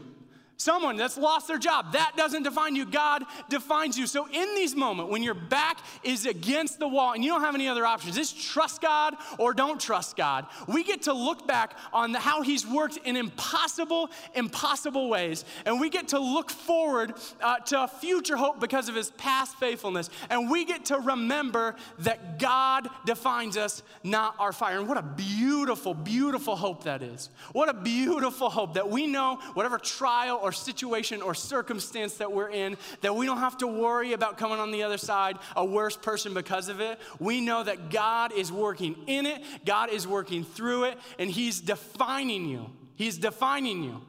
Someone 0.63 0.97
that's 0.97 1.19
lost 1.19 1.49
their 1.49 1.59
job, 1.59 1.93
that 1.95 2.13
doesn't 2.17 2.45
define 2.45 2.77
you. 2.77 2.87
God 2.87 3.25
defines 3.49 3.99
you. 3.99 4.07
So, 4.07 4.29
in 4.29 4.55
these 4.55 4.77
moments, 4.77 5.11
when 5.11 5.21
your 5.21 5.35
back 5.35 5.79
is 6.05 6.25
against 6.25 6.79
the 6.79 6.87
wall 6.87 7.15
and 7.15 7.25
you 7.25 7.33
don't 7.33 7.41
have 7.41 7.57
any 7.57 7.67
other 7.67 7.85
options, 7.85 8.15
just 8.15 8.41
trust 8.41 8.81
God 8.81 9.17
or 9.39 9.55
don't 9.55 9.81
trust 9.81 10.17
God. 10.17 10.47
We 10.69 10.85
get 10.85 11.03
to 11.03 11.13
look 11.13 11.49
back 11.49 11.77
on 11.93 12.13
the, 12.13 12.21
how 12.21 12.43
He's 12.43 12.65
worked 12.65 12.99
in 12.99 13.17
impossible, 13.17 14.09
impossible 14.37 15.09
ways. 15.09 15.45
And 15.67 15.81
we 15.81 15.91
get 15.91 16.07
to 16.09 16.21
look 16.21 16.49
forward 16.49 17.15
uh, 17.41 17.59
to 17.59 17.83
a 17.83 17.89
future 17.89 18.37
hope 18.37 18.61
because 18.61 18.89
of 18.89 18.95
His 18.95 19.11
past 19.11 19.57
faithfulness. 19.57 20.11
And 20.31 20.49
we 20.49 20.65
get 20.65 20.85
to 20.87 20.99
remember 21.01 21.75
that 21.99 22.39
God 22.39 22.89
defines 23.05 23.57
us, 23.57 23.83
not 24.05 24.37
our 24.39 24.53
fire. 24.53 24.79
And 24.79 24.87
what 24.87 24.97
a 24.97 25.03
beautiful, 25.03 25.93
beautiful 25.93 26.55
hope 26.55 26.85
that 26.85 27.03
is. 27.03 27.31
What 27.51 27.69
a 27.69 27.75
beautiful 27.75 28.49
hope 28.49 28.75
that 28.75 28.89
we 28.89 29.09
know 29.09 29.41
whatever 29.55 29.79
trial 29.79 30.39
or 30.41 30.52
situation 30.53 31.23
or 31.23 31.35
circumstance 31.35 32.15
that 32.15 32.33
we're 32.33 32.51
in, 32.51 32.77
that 33.01 33.15
we 33.15 33.27
don't 33.27 33.39
have 33.39 33.59
to 33.59 33.67
worry 33.67 34.13
about 34.13 34.39
coming 34.39 34.59
on 34.59 34.71
the 34.71 34.83
other 34.83 34.99
side 34.99 35.39
a 35.57 35.65
worse 35.65 35.97
person 35.97 36.35
because 36.35 36.69
of 36.69 36.81
it. 36.81 36.99
We 37.19 37.41
know 37.41 37.63
that 37.65 37.91
God 37.91 38.33
is 38.33 38.53
working 38.53 38.97
in 39.07 39.27
it, 39.27 39.43
God 39.65 39.91
is 39.91 40.07
working 40.07 40.45
through 40.45 40.85
it, 40.85 40.99
and 41.19 41.31
He's 41.31 41.61
defining 41.61 42.49
you. 42.49 42.71
He's 42.95 43.19
defining 43.19 43.83
you, 43.83 44.01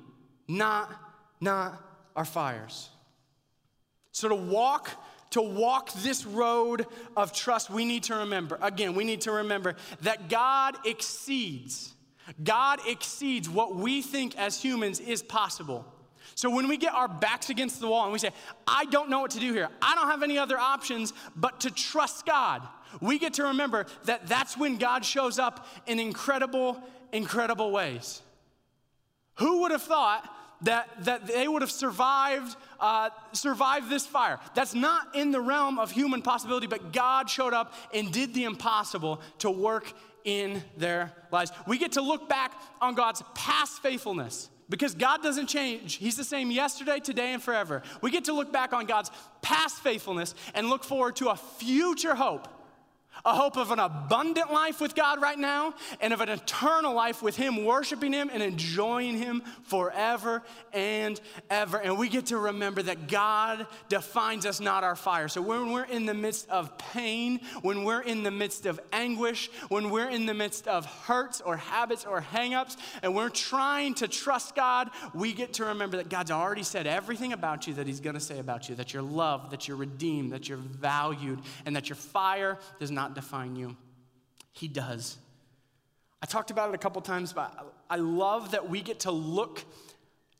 not, 0.47 0.91
not 1.41 1.81
our 2.15 2.25
fires. 2.25 2.89
So 4.11 4.29
to 4.29 4.35
walk 4.35 4.89
to 5.33 5.41
walk 5.41 5.91
this 5.93 6.27
road 6.27 6.85
of 7.17 7.33
trust, 7.33 7.71
we 7.71 7.85
need 7.85 8.03
to 8.03 8.15
remember, 8.17 8.59
again, 8.61 8.93
we 8.93 9.03
need 9.03 9.21
to 9.21 9.31
remember 9.31 9.75
that 10.01 10.29
God 10.29 10.77
exceeds, 10.85 11.91
God 12.43 12.79
exceeds 12.87 13.49
what 13.49 13.75
we 13.75 14.03
think 14.03 14.37
as 14.37 14.61
humans 14.61 14.99
is 14.99 15.23
possible. 15.23 15.91
So 16.35 16.49
when 16.49 16.67
we 16.67 16.77
get 16.77 16.93
our 16.93 17.07
backs 17.07 17.49
against 17.49 17.79
the 17.79 17.87
wall 17.87 18.03
and 18.03 18.13
we 18.13 18.19
say, 18.19 18.31
I 18.67 18.85
don't 18.85 19.09
know 19.09 19.19
what 19.19 19.31
to 19.31 19.39
do 19.39 19.53
here, 19.53 19.69
I 19.81 19.95
don't 19.95 20.07
have 20.07 20.23
any 20.23 20.37
other 20.37 20.57
options 20.57 21.13
but 21.35 21.61
to 21.61 21.71
trust 21.71 22.25
God, 22.25 22.61
we 23.01 23.19
get 23.19 23.35
to 23.35 23.43
remember 23.43 23.85
that 24.05 24.27
that's 24.27 24.57
when 24.57 24.77
God 24.77 25.03
shows 25.03 25.39
up 25.39 25.67
in 25.87 25.99
incredible, 25.99 26.81
incredible 27.11 27.71
ways. 27.71 28.21
Who 29.35 29.61
would 29.61 29.71
have 29.71 29.81
thought 29.81 30.29
that, 30.61 30.89
that 31.05 31.27
they 31.27 31.47
would 31.47 31.61
have 31.61 31.71
survived, 31.71 32.55
uh, 32.79 33.09
survived 33.31 33.89
this 33.89 34.05
fire? 34.05 34.39
That's 34.53 34.75
not 34.75 35.15
in 35.15 35.31
the 35.31 35.41
realm 35.41 35.79
of 35.79 35.91
human 35.91 36.21
possibility, 36.21 36.67
but 36.67 36.93
God 36.93 37.29
showed 37.29 37.53
up 37.53 37.73
and 37.93 38.11
did 38.11 38.33
the 38.33 38.43
impossible 38.43 39.21
to 39.39 39.49
work 39.49 39.91
in 40.23 40.63
their 40.77 41.11
lives. 41.31 41.51
We 41.67 41.77
get 41.77 41.93
to 41.93 42.01
look 42.01 42.29
back 42.29 42.53
on 42.79 42.95
God's 42.95 43.23
past 43.35 43.81
faithfulness. 43.81 44.49
Because 44.69 44.95
God 44.95 45.21
doesn't 45.21 45.47
change. 45.47 45.95
He's 45.95 46.15
the 46.15 46.23
same 46.23 46.49
yesterday, 46.49 46.99
today, 46.99 47.33
and 47.33 47.43
forever. 47.43 47.83
We 48.01 48.11
get 48.11 48.25
to 48.25 48.33
look 48.33 48.51
back 48.51 48.73
on 48.73 48.85
God's 48.85 49.11
past 49.41 49.77
faithfulness 49.79 50.35
and 50.53 50.69
look 50.69 50.83
forward 50.83 51.17
to 51.17 51.29
a 51.29 51.35
future 51.35 52.15
hope 52.15 52.47
a 53.25 53.33
hope 53.33 53.57
of 53.57 53.71
an 53.71 53.79
abundant 53.79 54.51
life 54.51 54.81
with 54.81 54.95
God 54.95 55.21
right 55.21 55.37
now 55.37 55.73
and 56.01 56.13
of 56.13 56.21
an 56.21 56.29
eternal 56.29 56.93
life 56.93 57.21
with 57.21 57.35
Him, 57.35 57.63
worshiping 57.63 58.11
Him 58.11 58.29
and 58.31 58.43
enjoying 58.43 59.17
Him 59.17 59.41
forever 59.63 60.43
and 60.73 61.19
ever. 61.49 61.77
And 61.77 61.97
we 61.97 62.09
get 62.09 62.27
to 62.27 62.37
remember 62.37 62.81
that 62.83 63.07
God 63.07 63.67
defines 63.89 64.45
us, 64.45 64.59
not 64.59 64.83
our 64.83 64.95
fire. 64.95 65.27
So 65.27 65.41
when 65.41 65.71
we're 65.71 65.85
in 65.85 66.05
the 66.05 66.13
midst 66.13 66.49
of 66.49 66.77
pain, 66.77 67.39
when 67.61 67.83
we're 67.83 68.01
in 68.01 68.23
the 68.23 68.31
midst 68.31 68.65
of 68.65 68.79
anguish, 68.91 69.49
when 69.69 69.89
we're 69.89 70.09
in 70.09 70.25
the 70.25 70.33
midst 70.33 70.67
of 70.67 70.85
hurts 70.85 71.41
or 71.41 71.57
habits 71.57 72.05
or 72.05 72.21
hangups, 72.21 72.77
and 73.01 73.15
we're 73.15 73.29
trying 73.29 73.93
to 73.95 74.07
trust 74.07 74.55
God, 74.55 74.89
we 75.13 75.33
get 75.33 75.53
to 75.53 75.65
remember 75.65 75.97
that 75.97 76.09
God's 76.09 76.31
already 76.31 76.63
said 76.63 76.87
everything 76.87 77.33
about 77.33 77.67
you 77.67 77.75
that 77.75 77.87
He's 77.87 78.01
going 78.01 78.15
to 78.15 78.19
say 78.19 78.39
about 78.39 78.67
you 78.69 78.75
that 78.75 78.93
you're 78.93 79.01
loved, 79.03 79.51
that 79.51 79.67
you're 79.67 79.77
redeemed, 79.77 80.33
that 80.33 80.49
you're 80.49 80.57
valued, 80.57 81.39
and 81.65 81.75
that 81.75 81.89
your 81.89 81.95
fire 81.95 82.57
does 82.79 82.91
not 82.91 83.02
not 83.03 83.15
define 83.15 83.57
you. 83.57 83.75
He 84.53 84.69
does. 84.69 85.17
I 86.21 86.25
talked 86.25 86.51
about 86.51 86.69
it 86.69 86.75
a 86.75 86.77
couple 86.77 87.01
times, 87.01 87.33
but 87.33 87.51
I 87.89 87.97
love 87.97 88.51
that 88.51 88.69
we 88.69 88.81
get 88.81 89.01
to 89.01 89.11
look 89.11 89.65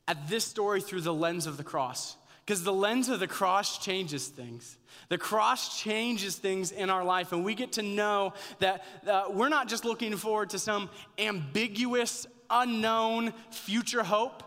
at 0.08 0.28
this 0.28 0.44
story 0.44 0.80
through 0.80 1.02
the 1.02 1.12
lens 1.12 1.46
of 1.46 1.58
the 1.58 1.64
cross. 1.64 2.16
Because 2.44 2.64
the 2.64 2.72
lens 2.72 3.10
of 3.10 3.20
the 3.20 3.26
cross 3.26 3.78
changes 3.78 4.28
things. 4.28 4.78
The 5.10 5.18
cross 5.18 5.78
changes 5.78 6.36
things 6.36 6.72
in 6.72 6.88
our 6.88 7.04
life, 7.04 7.32
and 7.32 7.44
we 7.44 7.54
get 7.54 7.72
to 7.72 7.82
know 7.82 8.32
that 8.60 8.84
uh, 9.06 9.24
we're 9.30 9.50
not 9.50 9.68
just 9.68 9.84
looking 9.84 10.16
forward 10.16 10.50
to 10.50 10.58
some 10.58 10.88
ambiguous, 11.18 12.26
unknown 12.48 13.34
future 13.50 14.02
hope. 14.02 14.42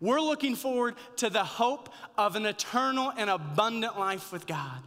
We're 0.00 0.20
looking 0.20 0.56
forward 0.56 0.96
to 1.16 1.30
the 1.30 1.44
hope 1.44 1.88
of 2.18 2.34
an 2.34 2.46
eternal 2.46 3.12
and 3.16 3.30
abundant 3.30 3.96
life 3.96 4.32
with 4.32 4.44
God. 4.46 4.82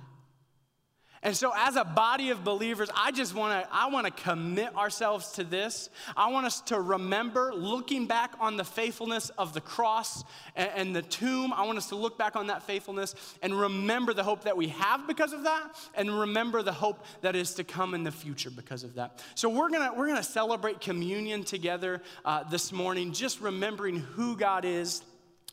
And 1.27 1.35
so 1.35 1.51
as 1.53 1.75
a 1.75 1.83
body 1.83 2.29
of 2.29 2.45
believers, 2.45 2.89
I 2.95 3.11
just 3.11 3.35
want 3.35 3.51
to 3.61 3.69
I 3.69 3.87
want 3.87 4.05
to 4.05 4.23
commit 4.23 4.73
ourselves 4.77 5.33
to 5.33 5.43
this. 5.43 5.89
I 6.15 6.31
want 6.31 6.45
us 6.45 6.61
to 6.61 6.79
remember 6.79 7.53
looking 7.53 8.05
back 8.05 8.31
on 8.39 8.55
the 8.55 8.63
faithfulness 8.63 9.29
of 9.31 9.53
the 9.53 9.59
cross 9.59 10.23
and, 10.55 10.71
and, 10.73 10.95
the 10.95 11.01
tomb. 11.01 11.51
I 11.51 11.65
want 11.65 11.79
us 11.79 11.89
to 11.89 11.97
look 11.97 12.17
back 12.17 12.37
on 12.37 12.47
that 12.47 12.63
faithfulness 12.63 13.13
and 13.41 13.59
remember 13.59 14.13
the 14.13 14.23
hope 14.23 14.45
that 14.45 14.55
we 14.55 14.69
have 14.69 15.05
because 15.05 15.33
of 15.33 15.43
that 15.43 15.75
and 15.95 16.17
remember 16.17 16.63
the 16.63 16.71
hope 16.71 17.03
that 17.19 17.35
is 17.35 17.55
to 17.55 17.65
come 17.65 17.93
in 17.93 18.05
the 18.05 18.11
future 18.11 18.49
because 18.49 18.85
of 18.85 18.95
that. 18.95 19.21
So 19.35 19.49
we're 19.49 19.67
to 19.67 19.91
we're 19.97 20.15
to 20.15 20.23
celebrate 20.23 20.79
communion 20.79 21.43
together 21.43 22.01
uh, 22.23 22.45
this 22.45 22.71
morning 22.71 23.11
just 23.11 23.41
remembering 23.41 23.97
who 23.97 24.37
God 24.37 24.63
is 24.63 25.03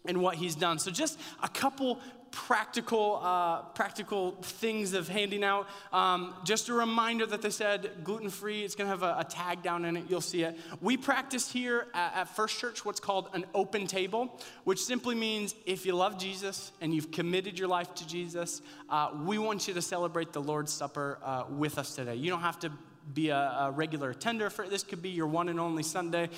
and 0.06 0.20
what 0.20 0.36
he's 0.36 0.54
done. 0.54 0.78
So 0.78 0.90
just 0.90 1.18
a 1.42 1.48
couple 1.48 1.98
practical, 2.34 3.20
uh, 3.22 3.62
practical 3.62 4.32
things 4.42 4.92
of 4.92 5.08
handing 5.08 5.44
out. 5.44 5.68
Um, 5.92 6.34
just 6.44 6.68
a 6.68 6.74
reminder 6.74 7.24
that 7.26 7.42
they 7.42 7.50
said 7.50 7.90
gluten 8.02 8.28
free. 8.28 8.64
It's 8.64 8.74
going 8.74 8.90
to 8.90 8.90
have 8.90 9.04
a, 9.04 9.20
a, 9.20 9.24
tag 9.24 9.62
down 9.62 9.84
in 9.84 9.96
it. 9.96 10.04
You'll 10.08 10.20
see 10.20 10.42
it. 10.42 10.58
We 10.80 10.96
practice 10.96 11.50
here 11.50 11.86
at, 11.94 12.14
at, 12.16 12.28
First 12.36 12.58
Church 12.58 12.84
what's 12.84 12.98
called 12.98 13.28
an 13.34 13.44
open 13.54 13.86
table, 13.86 14.40
which 14.64 14.82
simply 14.82 15.14
means 15.14 15.54
if 15.64 15.86
you 15.86 15.94
love 15.94 16.18
Jesus 16.18 16.72
and 16.80 16.92
you've 16.92 17.12
committed 17.12 17.56
your 17.56 17.68
life 17.68 17.94
to 17.94 18.06
Jesus, 18.06 18.62
uh, 18.90 19.10
we 19.24 19.38
want 19.38 19.68
you 19.68 19.74
to 19.74 19.82
celebrate 19.82 20.32
the 20.32 20.42
Lord's 20.42 20.72
Supper 20.72 21.18
uh, 21.22 21.44
with 21.48 21.78
us 21.78 21.94
today. 21.94 22.16
You 22.16 22.30
don't 22.30 22.40
have 22.40 22.58
to 22.60 22.72
be 23.12 23.28
a, 23.28 23.36
a, 23.36 23.70
regular 23.70 24.10
attender 24.10 24.48
for 24.48 24.66
this 24.66 24.82
could 24.82 25.02
be 25.02 25.10
your 25.10 25.26
one 25.26 25.48
and 25.48 25.60
only 25.60 25.82
sunday 25.82 26.28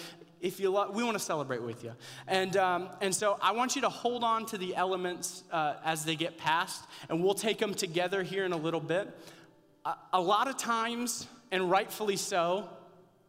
if 0.40 0.60
you 0.60 0.70
love, 0.70 0.94
we 0.94 1.02
want 1.02 1.16
to 1.16 1.22
celebrate 1.22 1.62
with 1.62 1.82
you. 1.82 1.92
And, 2.26 2.56
um, 2.56 2.90
and 3.00 3.14
so 3.14 3.38
I 3.40 3.52
want 3.52 3.74
you 3.74 3.82
to 3.82 3.88
hold 3.88 4.22
on 4.22 4.46
to 4.46 4.58
the 4.58 4.76
elements 4.76 5.44
uh, 5.50 5.74
as 5.84 6.04
they 6.04 6.14
get 6.14 6.36
passed, 6.36 6.84
and 7.08 7.22
we'll 7.22 7.34
take 7.34 7.58
them 7.58 7.74
together 7.74 8.22
here 8.22 8.44
in 8.44 8.52
a 8.52 8.56
little 8.56 8.80
bit. 8.80 9.08
A, 9.84 9.94
a 10.14 10.20
lot 10.20 10.46
of 10.46 10.56
times, 10.56 11.26
and 11.50 11.70
rightfully 11.70 12.16
so, 12.16 12.68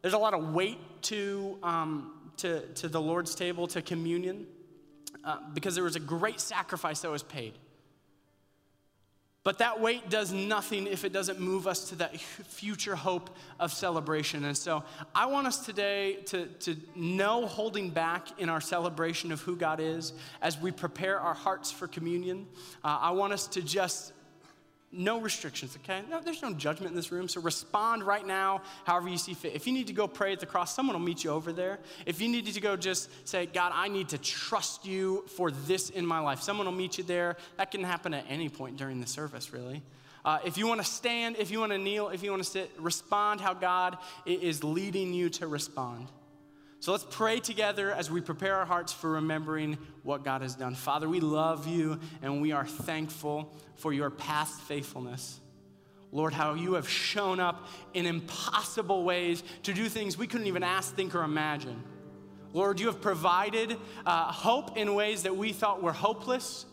there's 0.01 0.13
a 0.13 0.17
lot 0.17 0.33
of 0.33 0.53
weight 0.53 0.79
to, 1.03 1.57
um, 1.63 2.31
to, 2.37 2.61
to 2.73 2.87
the 2.87 3.01
Lord's 3.01 3.35
table, 3.35 3.67
to 3.67 3.81
communion, 3.81 4.45
uh, 5.23 5.37
because 5.53 5.75
there 5.75 5.83
was 5.83 5.95
a 5.95 6.01
great 6.01 6.39
sacrifice 6.39 7.01
that 7.01 7.11
was 7.11 7.23
paid. 7.23 7.53
But 9.47 9.59
that 9.59 9.79
weight 9.79 10.09
does 10.09 10.33
nothing 10.33 10.87
if 10.87 11.05
it 11.05 11.13
doesn't 11.13 11.39
move 11.39 11.67
us 11.67 11.87
to 11.87 11.95
that 11.95 12.19
future 12.19 12.97
hope 12.97 13.29
of 13.61 13.71
celebration. 13.71 14.43
And 14.43 14.57
so 14.57 14.83
I 15.15 15.27
want 15.27 15.47
us 15.47 15.65
today 15.65 16.15
to, 16.25 16.47
to 16.47 16.75
know 16.97 17.45
holding 17.45 17.89
back 17.89 18.41
in 18.41 18.49
our 18.49 18.59
celebration 18.59 19.31
of 19.31 19.39
who 19.39 19.55
God 19.55 19.79
is 19.79 20.11
as 20.41 20.59
we 20.59 20.71
prepare 20.71 21.17
our 21.21 21.33
hearts 21.33 21.71
for 21.71 21.87
communion. 21.87 22.45
Uh, 22.83 22.97
I 22.99 23.11
want 23.11 23.31
us 23.31 23.47
to 23.47 23.61
just 23.61 24.11
no 24.97 25.21
restrictions, 25.21 25.77
okay? 25.83 26.01
No, 26.09 26.19
there's 26.19 26.41
no 26.41 26.53
judgment 26.53 26.91
in 26.91 26.95
this 26.95 27.11
room, 27.11 27.29
so 27.29 27.39
respond 27.39 28.03
right 28.03 28.25
now 28.25 28.61
however 28.85 29.07
you 29.07 29.17
see 29.17 29.33
fit. 29.33 29.53
If 29.53 29.67
you 29.67 29.73
need 29.73 29.87
to 29.87 29.93
go 29.93 30.07
pray 30.07 30.33
at 30.33 30.39
the 30.39 30.45
cross, 30.45 30.75
someone 30.75 30.95
will 30.95 31.05
meet 31.05 31.23
you 31.23 31.29
over 31.29 31.53
there. 31.53 31.79
If 32.05 32.19
you 32.19 32.27
need 32.27 32.47
to 32.47 32.61
go 32.61 32.75
just 32.75 33.09
say, 33.27 33.45
God, 33.45 33.71
I 33.75 33.87
need 33.87 34.09
to 34.09 34.17
trust 34.17 34.85
you 34.85 35.23
for 35.35 35.51
this 35.51 35.89
in 35.89 36.05
my 36.05 36.19
life, 36.19 36.41
someone 36.41 36.65
will 36.65 36.73
meet 36.73 36.97
you 36.97 37.03
there. 37.03 37.37
That 37.57 37.71
can 37.71 37.83
happen 37.83 38.13
at 38.13 38.25
any 38.27 38.49
point 38.49 38.77
during 38.77 38.99
the 38.99 39.07
service, 39.07 39.53
really. 39.53 39.83
Uh, 40.25 40.39
if 40.43 40.57
you 40.57 40.67
want 40.67 40.81
to 40.81 40.85
stand, 40.85 41.37
if 41.37 41.51
you 41.51 41.59
want 41.59 41.71
to 41.71 41.77
kneel, 41.77 42.09
if 42.09 42.21
you 42.21 42.31
want 42.31 42.43
to 42.43 42.49
sit, 42.49 42.69
respond 42.79 43.39
how 43.39 43.53
God 43.53 43.97
is 44.25 44.63
leading 44.63 45.13
you 45.13 45.29
to 45.29 45.47
respond. 45.47 46.07
So 46.79 46.91
let's 46.91 47.05
pray 47.09 47.39
together 47.39 47.91
as 47.91 48.11
we 48.11 48.21
prepare 48.21 48.55
our 48.55 48.65
hearts 48.65 48.93
for 48.93 49.11
remembering 49.11 49.77
what 50.03 50.23
God 50.23 50.41
has 50.41 50.55
done. 50.55 50.75
Father, 50.75 51.09
we 51.09 51.19
love 51.19 51.67
you 51.67 51.99
and 52.21 52.41
we 52.41 52.51
are 52.51 52.65
thankful 52.65 53.55
for 53.75 53.91
your 53.93 54.09
past 54.09 54.61
faithfulness. 54.61 55.39
Lord, 56.11 56.33
how 56.33 56.53
you 56.53 56.75
have 56.75 56.87
shown 56.87 57.39
up 57.39 57.67
in 57.93 58.05
impossible 58.05 59.03
ways 59.03 59.43
to 59.63 59.73
do 59.73 59.89
things 59.89 60.17
we 60.17 60.27
couldn't 60.27 60.47
even 60.47 60.63
ask, 60.63 60.95
think, 60.95 61.15
or 61.15 61.23
imagine. 61.23 61.83
Lord, 62.53 62.79
you 62.79 62.87
have 62.87 63.01
provided 63.01 63.75
uh, 64.05 64.31
hope 64.31 64.77
in 64.77 64.93
ways 64.95 65.23
that 65.23 65.35
we 65.35 65.51
thought 65.51 65.83
were 65.83 65.91
hopeless. 65.93 66.65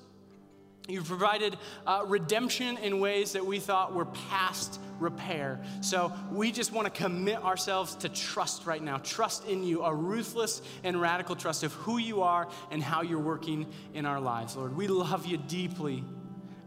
You've 0.87 1.07
provided 1.07 1.57
uh, 1.87 2.03
redemption 2.07 2.77
in 2.77 3.01
ways 3.01 3.33
that 3.33 3.47
we 3.47 3.59
thought 3.59 3.95
were 3.95 4.05
past 4.05 4.79
repair. 5.01 5.59
So 5.81 6.13
we 6.31 6.53
just 6.53 6.73
want 6.73 6.93
to 6.93 7.03
commit 7.03 7.43
ourselves 7.43 7.95
to 7.97 8.11
trust 8.11 8.67
right 8.67 8.83
now. 8.83 8.99
Trust 8.99 9.47
in 9.47 9.65
you, 9.65 9.83
a 9.83 9.95
ruthless 9.95 10.61
and 10.83 11.01
radical 11.01 11.37
trust 11.37 11.63
of 11.63 11.73
who 11.73 11.97
you 11.97 12.23
are 12.23 12.49
and 12.71 12.83
how 12.83 13.01
you're 13.01 13.19
working 13.19 13.67
in 13.95 14.05
our 14.05 14.21
lives, 14.21 14.57
Lord. 14.57 14.77
We 14.77 14.87
love 14.87 15.25
you 15.25 15.39
deeply. 15.39 16.05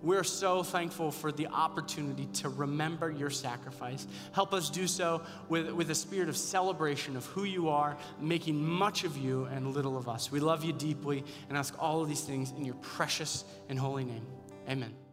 We're 0.01 0.23
so 0.23 0.63
thankful 0.63 1.12
for 1.12 1.31
the 1.31 1.47
opportunity 1.47 2.27
to 2.36 2.49
remember 2.49 3.10
your 3.10 3.29
sacrifice. 3.29 4.07
Help 4.31 4.53
us 4.53 4.69
do 4.69 4.88
so 4.88 5.23
with, 5.49 5.71
with 5.71 5.89
a 5.89 5.95
spirit 5.95 6.29
of 6.29 6.38
celebration 6.38 7.17
of 7.17 7.25
who 7.27 7.43
you 7.43 7.69
are, 7.69 7.97
making 8.19 8.63
much 8.63 9.03
of 9.03 9.17
you 9.17 9.45
and 9.45 9.73
little 9.73 9.97
of 9.97 10.07
us. 10.07 10.31
We 10.31 10.39
love 10.39 10.63
you 10.63 10.73
deeply 10.73 11.23
and 11.49 11.57
ask 11.57 11.75
all 11.79 12.01
of 12.01 12.10
these 12.10 12.21
things 12.21 12.51
in 12.51 12.65
your 12.65 12.75
precious 12.75 13.43
and 13.69 13.79
holy 13.79 14.05
name. 14.05 14.25
Amen. 14.69 15.07